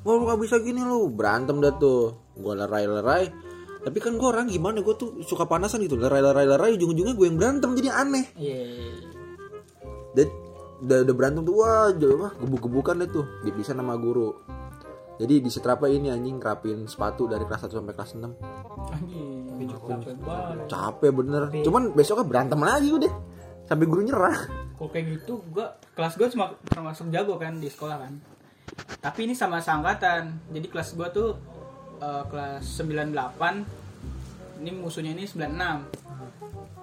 Wah, 0.04 0.14
lu 0.14 0.26
gak 0.30 0.42
bisa 0.42 0.62
gini 0.62 0.86
lu. 0.86 1.10
Berantem 1.10 1.58
dah 1.62 1.74
tuh. 1.78 2.14
Gue 2.38 2.54
lerai-lerai. 2.54 3.53
Tapi 3.84 3.98
kan 4.00 4.15
gue 4.15 4.28
orang 4.28 4.48
gimana 4.48 4.80
gue 4.80 4.96
tuh 4.96 5.19
suka 5.28 5.43
panasan 5.43 5.84
gitu. 5.84 6.00
Lerai-lerai-lerai 6.00 6.80
ujung-ujungnya 6.80 7.13
gue 7.19 7.26
yang 7.28 7.36
berantem 7.36 7.76
jadi 7.76 7.89
aneh. 7.91 8.26
Iya. 8.39 8.60
Dan 10.15 10.28
udah, 10.88 10.98
udah 11.04 11.15
berantem 11.15 11.41
tuh 11.43 11.56
wah, 11.60 11.91
jadi 11.91 12.15
wah 12.15 12.32
gebuk-gebukan 12.39 13.04
deh 13.04 13.10
tuh. 13.12 13.26
Dipisah 13.43 13.76
sama 13.76 14.00
guru. 14.00 14.32
Jadi 15.13 15.46
di 15.46 15.50
setrapa 15.52 15.86
ini 15.86 16.10
anjing 16.10 16.41
rapin 16.41 16.89
sepatu 16.89 17.30
dari 17.30 17.46
kelas 17.46 17.69
1 17.69 17.78
sampai 17.78 17.93
kelas 17.93 18.17
6 18.17 18.34
Anjing, 18.98 19.69
capek 19.69 20.17
banget. 20.26 20.65
Capek 20.65 21.12
bener 21.13 21.43
Cuman 21.62 21.93
besoknya 21.93 22.26
berantem 22.26 22.58
lagi 22.58 22.89
udah 22.89 23.13
Sampai 23.69 23.86
guru 23.86 24.02
nyerah 24.02 24.34
Kalau 24.74 24.89
kayak 24.89 25.22
gitu, 25.22 25.46
gua 25.54 25.78
kelas 25.93 26.17
gue 26.17 26.28
cuma 26.34 26.58
termasuk 26.65 27.13
jago 27.13 27.38
kan 27.38 27.62
di 27.62 27.69
sekolah 27.69 27.98
kan. 28.02 28.13
Tapi 29.00 29.30
ini 29.30 29.38
sama 29.38 29.62
seangkatan. 29.62 30.50
Jadi 30.50 30.67
kelas 30.67 30.98
gua 30.98 31.13
tuh 31.13 31.38
eh, 31.95 32.23
kelas 32.27 32.63
98 32.77 33.65
ini 34.60 34.71
musuhnya 34.71 35.12
ini 35.12 35.23
96. 35.23 35.49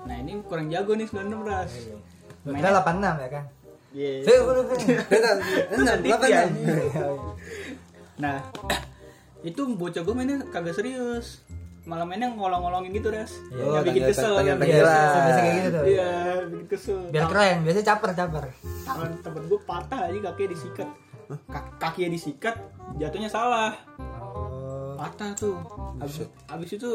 Nah, 0.01 0.17
ini 0.17 0.41
kurang 0.43 0.69
jago 0.69 0.93
nih 0.93 1.07
96 1.07 1.43
ras. 1.43 1.73
Kita 2.43 2.69
86 2.75 3.17
ya 3.19 3.31
kan 3.31 3.45
Iya. 3.91 4.23
Ya. 6.31 6.47
Nah, 8.21 8.37
itu 9.49 9.61
bocah 9.71 10.03
gue 10.03 10.15
mainnya 10.15 10.45
kagak 10.47 10.77
serius. 10.77 11.41
Malah 11.83 12.05
mainnya 12.05 12.29
ngolong-ngolongin 12.29 12.93
gitu, 12.93 13.09
Ras. 13.09 13.33
Oh, 13.51 13.81
yang 13.81 13.89
bikin 13.89 14.05
kesel. 14.07 14.37
tanya- 14.37 14.55
bikin 14.55 14.85
lah. 14.85 14.93
kesel. 15.01 15.17
Biasa 15.19 15.41
kayak 15.41 15.57
gitu. 15.59 15.81
Iya, 15.83 16.11
bikin 16.45 16.67
kesel. 16.69 16.99
Biar 17.09 17.25
keren, 17.27 17.57
biasanya 17.65 17.87
caper 17.89 18.11
caper. 18.13 18.45
Tangan 18.85 19.11
temen 19.19 19.43
gue 19.49 19.61
patah 19.65 20.01
aja 20.05 20.19
kakinya 20.23 20.49
disikat. 20.53 20.89
Kak- 21.49 21.71
kakinya 21.81 22.11
disikat, 22.13 22.55
jatuhnya 22.95 23.27
salah. 23.27 23.73
Patah 25.01 25.33
tuh. 25.33 25.57
Abis, 25.97 26.29
abis 26.45 26.71
itu 26.77 26.91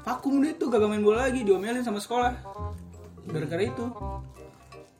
vakum 0.00 0.40
deh 0.40 0.56
tuh 0.56 0.72
gak 0.72 0.88
main 0.88 1.04
bola 1.04 1.28
lagi, 1.28 1.44
diomelin 1.44 1.84
sama 1.84 2.00
sekolah. 2.00 2.32
Gara-gara 3.28 3.60
itu. 3.60 3.84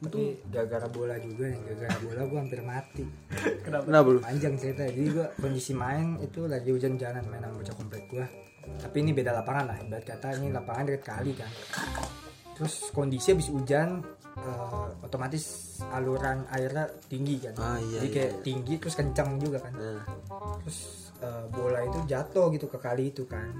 tapi 0.03 0.35
gara-gara 0.51 0.91
bola 0.91 1.15
juga 1.23 1.47
nih, 1.47 1.62
gara-gara 1.62 1.97
bola 2.03 2.21
gue 2.27 2.38
hampir 2.43 2.61
mati. 2.67 3.07
Kenapa 3.65 4.03
lu? 4.11 4.19
Panjang 4.19 4.59
cerita. 4.59 4.83
Jadi 4.85 5.15
gue 5.15 5.27
kondisi 5.38 5.73
main 5.73 6.19
itu 6.19 6.45
lagi 6.51 6.75
hujan-hujanan 6.75 7.23
main 7.31 7.41
sama 7.41 7.55
bocah 7.62 7.77
komplek 7.79 8.05
gue. 8.11 8.27
Tapi 8.83 8.97
ini 8.99 9.15
beda 9.15 9.31
lapangan 9.31 9.65
lah. 9.73 9.77
Ibarat 9.79 10.05
kata 10.05 10.43
ini 10.43 10.51
lapangan 10.51 10.91
dekat 10.91 11.03
kali 11.07 11.33
kan. 11.38 11.51
Terus 12.59 12.91
kondisi 12.91 13.31
habis 13.31 13.49
hujan 13.49 14.03
eh, 14.43 14.88
otomatis 15.07 15.79
aluran 15.95 16.51
airnya 16.51 16.91
tinggi 17.07 17.38
kan. 17.38 17.55
Ah, 17.62 17.79
iya, 17.79 18.03
Jadi 18.03 18.09
iya, 18.11 18.15
kayak 18.19 18.33
iya. 18.35 18.43
tinggi 18.43 18.75
terus 18.83 18.95
kencang 18.99 19.31
juga 19.38 19.59
kan. 19.62 19.73
Nah, 19.79 20.03
terus 20.67 21.02
eh, 21.23 21.45
bola 21.49 21.79
itu 21.87 21.99
jatuh 22.11 22.51
gitu 22.51 22.67
ke 22.67 22.79
kali 22.83 23.15
itu 23.15 23.23
kan. 23.31 23.55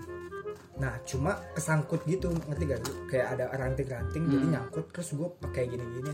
Nah 0.83 0.99
cuma 1.07 1.39
kesangkut 1.55 2.03
gitu 2.11 2.33
ngerti 2.51 2.65
gak 2.67 2.81
kayak 3.07 3.27
ada 3.39 3.45
ranting-ranting 3.55 4.25
jadi 4.27 4.47
nyangkut 4.59 4.91
terus 4.91 5.15
gue 5.15 5.29
pakai 5.39 5.71
gini-gini. 5.71 6.11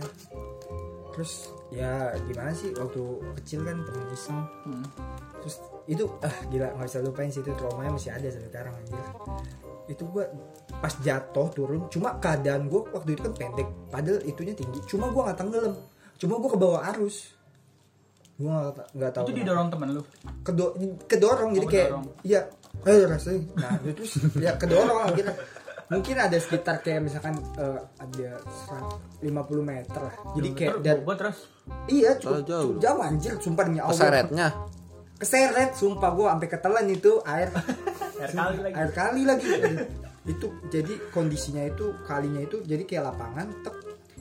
Terus 1.16 1.50
ya 1.72 2.12
gimana 2.28 2.52
sih? 2.52 2.70
Waktu 2.76 3.02
kecil 3.42 3.64
kan 3.64 3.80
temen 3.82 4.06
iseng 4.12 4.40
Hmm. 4.68 4.84
terus 5.38 5.62
itu 5.86 6.04
ah 6.20 6.34
gila 6.50 6.74
nggak 6.74 6.88
bisa 6.90 6.98
lupain 7.00 7.30
sih 7.30 7.40
itu 7.40 7.54
traumanya 7.54 7.94
masih 7.94 8.10
ada 8.10 8.26
sampai 8.28 8.50
sekarang 8.50 8.74
anjir. 8.74 9.06
Itu 9.88 10.04
gue 10.10 10.24
pas 10.82 10.94
jatuh 11.00 11.48
turun 11.54 11.86
cuma 11.88 12.18
keadaan 12.20 12.68
gue 12.68 12.82
waktu 12.92 13.16
itu 13.16 13.22
kan 13.24 13.34
pendek 13.38 13.68
padahal 13.88 14.20
itunya 14.26 14.52
tinggi. 14.52 14.82
Cuma 14.84 15.08
gue 15.08 15.22
nggak 15.22 15.38
tenggelam. 15.38 15.74
Cuma 16.18 16.34
gue 16.42 16.50
ke 16.50 16.58
bawah 16.58 16.82
arus 16.92 17.37
gue 18.38 18.46
nggak 18.46 18.94
nggak 18.94 19.10
tahu 19.12 19.24
Itu 19.24 19.28
kenapa. 19.28 19.40
didorong 19.42 19.68
temen 19.68 19.88
lu. 19.90 20.02
kedo 20.40 20.66
kedorong 21.04 21.50
jadi 21.52 21.66
Oh, 21.66 21.68
kayak 21.68 21.88
kedorong. 21.88 22.04
iya 22.22 22.40
ayo 22.80 23.02
rasanya 23.04 23.40
nah 23.56 23.70
itu 23.80 23.90
terus 23.92 24.12
ya 24.38 24.52
kedorong 24.54 24.98
akhirnya 25.04 25.34
mungkin 25.88 26.16
ada 26.16 26.36
sekitar 26.36 26.78
kayak 26.78 27.00
misalkan 27.02 27.34
eh, 27.56 27.80
ada 27.96 28.28
serat- 28.62 29.00
50 29.18 29.34
meter 29.58 29.98
lah. 29.98 30.14
Jadi 30.30 30.48
kayak 30.52 30.74
dan 30.78 31.00
iya 31.88 32.14
Oh, 32.14 32.38
cukup, 32.38 32.44
jauh. 32.44 32.62
cukup 32.62 32.76
jauh 32.78 33.00
anjir 33.02 33.32
sumpah 33.40 33.64
demi 33.66 33.80
Allah. 33.80 33.96
Peseretnya 33.96 34.46
keseret 35.16 35.70
sumpah 35.74 36.10
gua 36.12 36.26
sampai 36.30 36.46
ketelan 36.46 36.86
itu 36.86 37.18
air. 37.24 37.50
Air 38.18 38.30
kali 38.32 38.58
lagi. 38.60 38.74
Air 38.74 38.90
kali 38.92 39.22
lagi. 39.24 39.48
Itu 40.24 40.46
jadi 40.68 40.94
kondisinya 41.08 41.64
itu 41.64 41.96
kalinya 42.04 42.38
itu 42.38 42.60
jadi 42.62 42.84
kayak 42.84 43.04
lapangan 43.08 43.46
tek 43.62 43.74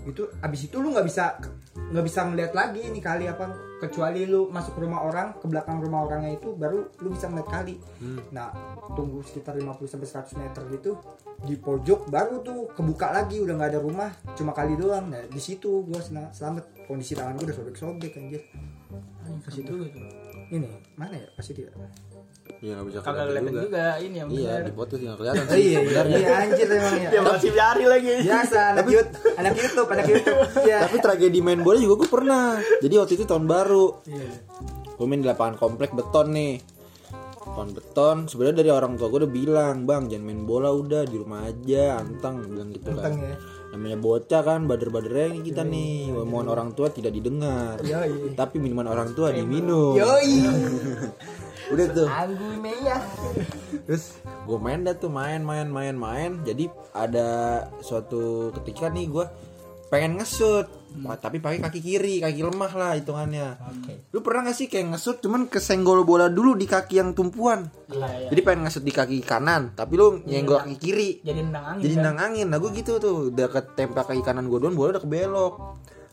itu 0.08 0.24
abis 0.40 0.72
itu 0.72 0.80
lu 0.80 0.96
nggak 0.96 1.04
bisa 1.04 1.36
nggak 1.78 2.06
bisa 2.08 2.20
ngeliat 2.26 2.52
lagi 2.56 2.82
ini 2.88 3.04
kali 3.04 3.28
apa 3.28 3.52
kecuali 3.78 4.24
lu 4.26 4.48
masuk 4.50 4.80
ke 4.80 4.82
rumah 4.82 5.04
orang 5.04 5.36
ke 5.38 5.46
belakang 5.46 5.78
rumah 5.84 6.08
orangnya 6.08 6.34
itu 6.40 6.56
baru 6.56 6.88
lu 7.04 7.12
bisa 7.12 7.28
ngeliat 7.28 7.50
kali. 7.52 7.76
Nah 8.32 8.50
tunggu 8.96 9.22
sekitar 9.22 9.60
50 9.60 9.84
sampai 9.86 10.08
100 10.08 10.42
meter 10.42 10.62
gitu 10.74 10.92
di 11.46 11.54
pojok 11.54 12.10
baru 12.10 12.42
tuh 12.42 12.72
kebuka 12.74 13.14
lagi 13.14 13.38
udah 13.38 13.54
nggak 13.54 13.72
ada 13.78 13.82
rumah 13.84 14.10
cuma 14.34 14.56
kali 14.56 14.74
doang. 14.80 15.12
Nah 15.12 15.22
di 15.28 15.42
situ 15.44 15.84
gua 15.86 16.00
sel- 16.02 16.32
selamat. 16.32 16.88
Kondisi 16.88 17.14
tangan 17.14 17.36
gua 17.36 17.52
udah 17.52 17.58
sobek-sobek 17.60 18.16
anjir. 18.16 18.42
Ke 19.44 19.50
situ 19.52 19.72
gitu 19.76 20.00
ini 20.48 20.72
mana 20.96 21.20
ya? 21.20 21.28
Pasti 21.36 21.52
dia 21.52 21.68
Iya 22.58 22.72
nggak 22.74 22.88
bisa 22.88 23.00
kagak 23.00 23.14
kelihatan 23.24 23.44
kelihatan 23.44 23.64
juga 23.64 23.86
ini 23.98 24.16
yang 24.16 24.28
Iya 24.28 24.42
benar 24.50 24.62
di 24.62 24.74
foto 24.74 24.94
sih 24.94 25.06
nggak 25.06 25.20
kelihatan 25.20 25.46
sih. 25.48 25.54
iya 25.54 25.62
iya 25.62 25.80
sebenarnya. 25.80 26.18
iya 26.18 26.34
anjir 26.40 26.68
emang 26.68 26.96
ya 26.98 27.22
masih 27.28 27.52
nyari 27.52 27.86
lagi 27.86 28.12
biasa 28.24 28.60
anak 28.72 28.86
YouTube 28.88 29.34
anak 29.34 29.54
YouTube 29.56 29.90
anak 29.90 30.06
YouTube 30.08 30.40
ya 30.72 30.78
Tapi 30.84 30.98
tragedi 30.98 31.40
main 31.40 31.62
bola 31.62 31.78
juga 31.78 31.94
gue 31.98 32.10
pernah. 32.10 32.48
Jadi 32.80 32.94
waktu 32.96 33.14
itu 33.14 33.24
tahun 33.24 33.46
baru. 33.46 33.86
Iya, 34.04 34.30
Gue 34.94 35.06
main 35.06 35.22
di 35.22 35.28
lapangan 35.28 35.56
komplek 35.56 35.94
beton 35.94 36.34
nih. 36.34 36.58
Lapangan 37.40 37.70
beton. 37.72 38.18
Sebenarnya 38.26 38.58
dari 38.58 38.72
orang 38.72 38.94
tua 38.96 39.08
gue 39.08 39.20
udah 39.22 39.30
bilang, 39.32 39.76
bang 39.84 40.04
jangan 40.08 40.26
main 40.26 40.42
bola 40.42 40.70
udah 40.70 41.06
di 41.06 41.16
rumah 41.16 41.46
aja, 41.46 41.98
antang 41.98 42.42
bilang 42.44 42.70
gitu 42.70 42.90
Antang 42.92 43.14
kan. 43.16 43.30
ya. 43.30 43.38
Namanya 43.68 43.98
bocah 44.00 44.42
kan, 44.42 44.66
bader-badernya 44.66 45.38
kita 45.44 45.62
nih. 45.62 46.10
Mohon 46.10 46.48
orang 46.50 46.70
tua 46.74 46.90
tidak 46.90 47.14
didengar. 47.14 47.78
Yoi. 47.80 48.34
Tapi 48.34 48.58
minuman 48.58 48.88
orang 48.88 49.14
tua 49.14 49.30
diminum. 49.30 49.94
Yoi. 49.94 50.34
Udah 51.68 51.86
tuh. 51.92 52.08
Meya. 52.60 52.98
Terus 53.84 54.16
gue 54.24 54.58
main 54.60 54.80
dah 54.82 54.96
tuh 54.96 55.12
main 55.12 55.44
main 55.44 55.68
main 55.68 55.96
main. 55.96 56.32
Jadi 56.44 56.72
ada 56.92 57.28
suatu 57.80 58.52
ketika 58.62 58.88
nih 58.88 59.08
gue 59.08 59.26
pengen 59.88 60.20
ngesut, 60.20 60.68
Wah, 61.04 61.16
tapi 61.16 61.38
pakai 61.38 61.62
kaki 61.62 61.80
kiri, 61.80 62.20
kaki 62.20 62.42
lemah 62.44 62.72
lah 62.74 62.92
hitungannya. 62.98 63.56
Oke. 63.72 63.94
Lu 64.12 64.20
pernah 64.20 64.50
gak 64.50 64.58
sih 64.58 64.68
kayak 64.68 64.96
ngesut 64.96 65.22
cuman 65.22 65.46
kesenggol 65.48 66.04
bola 66.04 66.28
dulu 66.28 66.58
di 66.58 66.66
kaki 66.66 66.98
yang 66.98 67.12
tumpuan? 67.14 67.70
iya 67.88 68.08
iya 68.18 68.28
Jadi 68.34 68.42
pengen 68.42 68.66
ngesut 68.66 68.84
di 68.84 68.92
kaki 68.92 69.22
kanan, 69.22 69.72
tapi 69.78 69.94
lu 69.96 70.24
nyenggol 70.26 70.64
kaki 70.64 70.76
kiri. 70.76 71.10
jadi 71.22 71.40
nendang 71.44 71.66
angin 71.76 71.84
Jadi 71.86 71.94
kan? 71.94 72.02
nendang 72.02 72.20
angin. 72.20 72.48
Nah 72.50 72.58
gue 72.58 72.72
gitu 72.76 72.92
tuh, 72.98 73.30
udah 73.30 73.48
ketempel 73.48 74.04
kaki 74.04 74.24
kanan 74.26 74.50
gue 74.50 74.58
doang, 74.58 74.76
bola 74.76 74.98
udah 74.98 75.04
kebelok. 75.04 75.54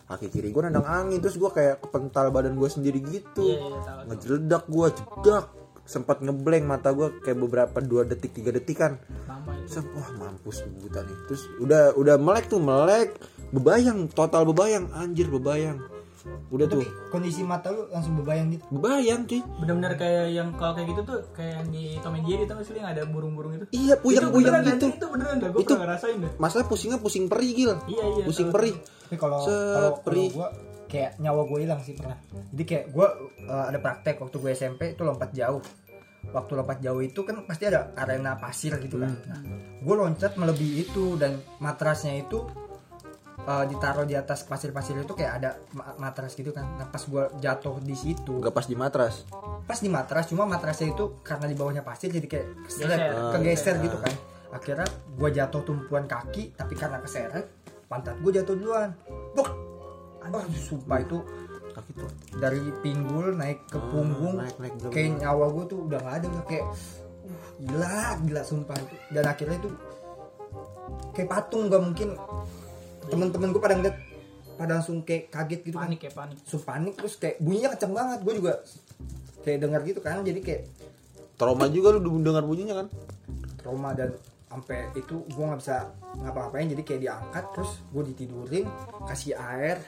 Kaki 0.04 0.28
kiri 0.28 0.52
gue 0.52 0.62
nendang 0.68 0.84
angin, 0.84 1.16
terus 1.16 1.40
gue 1.40 1.48
kayak 1.48 1.80
kepental 1.80 2.28
badan 2.28 2.60
gue 2.60 2.68
sendiri 2.68 3.00
gitu. 3.00 3.44
Iya 3.44 3.58
iya 3.60 3.78
tahu 3.80 4.00
ngejeledak 4.12 4.64
gua 4.68 4.86
jedak 4.92 5.44
sempat 5.84 6.24
ngeblank 6.24 6.64
mata 6.64 6.92
gua 6.96 7.12
kayak 7.20 7.38
beberapa 7.44 7.76
dua 7.84 8.08
detik 8.08 8.32
tiga 8.32 8.56
detik 8.56 8.80
kan 8.80 8.96
wah 9.68 10.10
mampus 10.16 10.64
buta 10.80 11.04
nih 11.04 11.18
terus 11.28 11.44
udah 11.60 11.96
udah 11.96 12.16
melek 12.20 12.48
tuh 12.52 12.60
melek. 12.60 13.16
Bebayang 13.54 14.10
total 14.10 14.42
bebayang. 14.50 14.90
Anjir 14.92 15.30
bebayang 15.30 15.93
udah 16.48 16.66
tuh 16.66 16.80
Tapi 16.80 17.10
kondisi 17.12 17.42
mata 17.44 17.68
lu 17.68 17.88
langsung 17.92 18.16
bebayang 18.20 18.48
gitu. 18.56 18.64
bebayang 18.72 19.28
cuy 19.28 19.40
benar-benar 19.60 19.92
kayak 20.00 20.26
yang 20.32 20.48
kalau 20.56 20.72
kayak 20.72 20.88
gitu 20.92 21.00
tuh 21.04 21.18
kayak 21.37 21.52
yang 21.60 21.68
di 21.68 21.84
Tom 22.00 22.14
and 22.16 22.24
Jerry 22.24 22.44
tau 22.48 22.56
gak 22.56 22.66
sih 22.66 22.74
yang 22.76 22.88
ada 22.88 23.02
burung-burung 23.04 23.52
itu 23.60 23.66
iya 23.76 23.94
puyang 24.00 24.32
puyang 24.32 24.60
beneran, 24.60 24.76
gitu 24.80 24.87
itu 24.92 25.06
beneran 25.06 25.37
dah 25.38 25.48
gue 25.52 25.60
Itu- 25.60 25.74
pernah 25.76 25.82
ngerasain 25.92 26.16
dah 26.20 26.32
masalah 26.40 26.64
pusingnya 26.64 26.98
pusing 26.98 27.24
perih 27.28 27.50
gil 27.52 27.72
iya 27.87 28.04
iya 28.16 28.24
pusing 28.24 28.48
tahu. 28.48 28.56
perih 28.56 28.74
Tapi 29.04 29.16
kalau 29.20 29.40
kalau 29.44 29.90
gua 30.32 30.48
kayak 30.84 31.18
nyawa 31.18 31.42
gue 31.44 31.58
hilang 31.66 31.80
sih 31.82 31.92
pernah. 31.98 32.14
Jadi 32.54 32.64
kayak 32.64 32.84
gua 32.94 33.18
uh, 33.50 33.66
ada 33.66 33.78
praktek 33.82 34.14
waktu 34.16 34.37
gue 34.38 34.50
SMP 34.54 34.94
itu 34.94 35.02
lompat 35.02 35.34
jauh. 35.34 35.58
Waktu 36.30 36.52
lompat 36.54 36.78
jauh 36.80 37.02
itu 37.02 37.20
kan 37.26 37.42
pasti 37.44 37.66
ada 37.68 37.92
arena 37.98 38.38
pasir 38.38 38.78
gitu 38.78 38.96
kan. 38.96 39.12
Nah, 39.26 39.40
gue 39.82 39.94
loncat 39.94 40.38
melebihi 40.38 40.87
itu 40.87 41.18
dan 41.18 41.37
matrasnya 41.60 42.16
itu 42.16 42.46
uh, 43.46 43.64
ditaruh 43.68 44.04
di 44.09 44.14
atas 44.16 44.44
pasir-pasir 44.44 44.96
itu 45.00 45.14
kayak 45.16 45.33
ada 45.40 45.50
ma- 45.76 45.96
matras 46.00 46.35
gitu 46.35 46.50
kan. 46.50 46.64
Nah, 46.76 46.88
pas 46.88 47.02
gue 47.02 47.24
jatuh 47.40 47.80
di 47.80 47.96
situ, 47.96 48.40
nggak 48.40 48.54
pas 48.54 48.66
di 48.66 48.76
matras 48.76 49.24
pas 49.64 49.80
di 49.80 49.88
matras 49.88 50.28
cuma 50.28 50.44
matrasnya 50.44 50.92
itu 50.92 51.24
karena 51.24 51.48
di 51.48 51.57
bawahnya 51.57 51.80
pasir 51.80 52.12
jadi 52.12 52.28
kayak 52.28 52.48
keseret, 52.68 53.00
Geser. 53.00 53.33
kegeser 53.33 53.74
gitu 53.80 53.96
kan 53.96 54.14
akhirnya 54.52 54.88
gue 55.16 55.28
jatuh 55.33 55.62
tumpuan 55.64 56.04
kaki 56.04 56.52
tapi 56.52 56.76
karena 56.76 57.00
keseret 57.00 57.48
pantat 57.88 58.20
gue 58.20 58.30
jatuh 58.30 58.54
duluan 58.54 58.92
Buk! 59.33 59.48
Aduh, 60.24 60.40
sumpah 60.52 61.00
itu 61.00 61.18
kaki 61.72 61.90
tuh 61.96 62.11
dari 62.38 62.61
pinggul 62.85 63.35
naik 63.35 63.66
ke 63.66 63.80
punggung 63.88 64.37
naik, 64.37 64.57
naik, 64.61 64.72
bener-bener. 64.78 64.92
kayak 64.92 65.11
nyawa 65.24 65.46
gue 65.48 65.64
tuh 65.64 65.78
udah 65.88 65.98
nggak 66.00 66.16
ada 66.20 66.26
udah 66.28 66.44
kayak 66.44 66.66
uh, 66.68 67.48
gila 67.64 67.98
gila 68.20 68.42
sumpah 68.44 68.76
itu 68.78 68.94
dan 69.16 69.24
akhirnya 69.24 69.57
itu 69.64 69.70
kayak 71.16 71.28
patung 71.33 71.72
gak 71.72 71.83
mungkin 71.83 72.09
temen-temen 73.10 73.48
gue 73.52 73.62
pada 73.62 73.76
ngeliat 73.76 73.96
pada 74.54 74.78
langsung 74.78 75.02
kayak 75.02 75.34
kaget 75.34 75.60
gitu 75.66 75.76
kan. 75.76 75.90
Panik 75.90 76.00
ya 76.06 76.12
panik. 76.14 76.36
Langsung 76.40 76.62
panik 76.62 76.94
terus 76.94 77.14
kayak 77.18 77.36
bunyinya 77.42 77.68
kenceng 77.74 77.92
banget. 77.92 78.18
Gue 78.22 78.34
juga 78.38 78.52
kayak 79.44 79.58
dengar 79.60 79.80
gitu 79.84 80.00
kan 80.00 80.24
jadi 80.24 80.40
kayak 80.40 80.62
trauma 81.36 81.68
juga 81.68 81.92
lu 81.92 82.22
dengar 82.24 82.46
bunyinya 82.46 82.80
kan? 82.80 82.86
Trauma 83.60 83.92
dan 83.92 84.14
sampai 84.48 84.86
itu 84.94 85.26
gue 85.26 85.44
nggak 85.44 85.60
bisa 85.60 85.90
ngapa-ngapain 86.14 86.70
jadi 86.70 86.82
kayak 86.86 87.00
diangkat 87.02 87.44
terus 87.52 87.82
gue 87.90 88.02
ditidurin 88.14 88.66
kasih 89.04 89.34
air. 89.34 89.82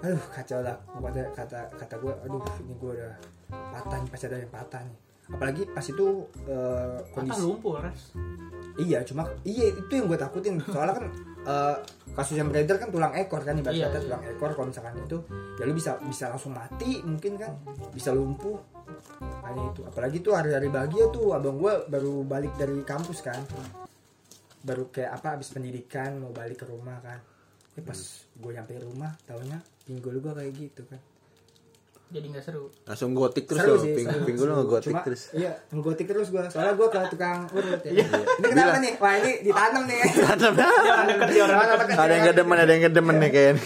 Aduh 0.00 0.24
kacau 0.32 0.64
lah. 0.64 0.80
Kata 0.88 1.22
kata 1.36 1.60
kata 1.76 1.94
gue 2.00 2.12
aduh 2.24 2.42
ini 2.64 2.74
gue 2.74 2.90
udah 2.96 3.14
patah 3.52 3.98
nih 4.00 4.10
pasti 4.10 4.24
ada 4.26 4.40
yang 4.40 4.50
patah 4.50 4.80
nih. 4.82 4.96
Apalagi 5.28 5.62
pas 5.68 5.84
itu 5.84 6.24
patah 6.48 7.04
kondisi 7.12 7.44
lumpuh 7.44 7.76
ras 7.84 8.16
iya 8.80 9.04
cuma 9.04 9.28
iya 9.44 9.76
itu 9.76 9.92
yang 9.92 10.08
gue 10.08 10.16
takutin. 10.16 10.56
Soalnya 10.64 10.94
kan 10.96 11.06
eh, 11.44 11.76
kasus 12.18 12.34
yang 12.34 12.50
beredar 12.50 12.82
kan 12.82 12.90
tulang 12.90 13.14
ekor 13.14 13.46
kan 13.46 13.54
ibarat 13.54 13.78
Iya, 13.78 13.86
iya. 13.94 14.00
tulang 14.02 14.22
ekor 14.26 14.50
kalau 14.58 14.66
misalkan 14.74 14.98
itu 14.98 15.22
ya 15.54 15.62
lu 15.62 15.72
bisa 15.78 16.02
bisa 16.02 16.26
langsung 16.34 16.50
mati 16.50 16.98
mungkin 17.06 17.38
kan 17.38 17.54
bisa 17.94 18.10
lumpuh. 18.10 18.58
Hanya 19.46 19.70
itu 19.70 19.86
apalagi 19.86 20.18
tuh 20.18 20.34
hari-hari 20.34 20.66
bahagia 20.66 21.06
tuh 21.14 21.30
abang 21.38 21.62
gue 21.62 21.74
baru 21.86 22.26
balik 22.26 22.58
dari 22.58 22.82
kampus 22.82 23.22
kan. 23.22 23.38
Baru 24.66 24.90
kayak 24.90 25.22
apa 25.22 25.38
habis 25.38 25.54
pendidikan 25.54 26.18
mau 26.18 26.34
balik 26.34 26.58
ke 26.60 26.66
rumah 26.66 26.98
kan. 26.98 27.22
Eh 27.78 27.84
pas 27.86 27.96
gue 28.34 28.50
nyampe 28.50 28.74
rumah 28.82 29.14
taunya 29.22 29.62
pinggul 29.86 30.18
gue 30.18 30.32
kayak 30.34 30.52
gitu 30.58 30.82
kan 30.90 30.98
jadi 32.08 32.26
nggak 32.32 32.40
seru. 32.40 32.72
Langsung 32.88 33.12
gotik 33.12 33.44
terus 33.44 33.60
Seru 33.60 33.76
lo 33.76 33.84
sih, 33.84 33.92
ping 33.92 34.08
seru. 34.08 34.24
pinggul 34.24 34.46
lu 34.48 34.54
ngegotik 34.58 34.92
Cuma, 34.92 35.04
terus. 35.04 35.22
iya 35.36 35.52
ngegotik 35.68 36.06
terus 36.08 36.32
gue 36.32 36.40
soalnya 36.48 36.72
gue 36.72 36.88
ke 36.88 36.98
tukang 37.12 37.38
urut 37.52 37.80
ya. 37.84 37.90
Ini 37.92 38.46
kenapa 38.48 38.76
nih? 38.80 38.92
Wah 38.96 39.12
ini 39.14 39.32
ditanam 39.44 39.82
nih. 39.84 39.98
Deket 40.08 41.36
orang 41.38 41.58
deket 41.60 41.96
ada 41.98 42.12
yang 42.12 42.24
kedemen 42.26 42.56
ada 42.56 42.70
yang 42.72 42.84
kedemen 42.88 43.14
nih 43.18 43.30
kayaknya 43.30 43.62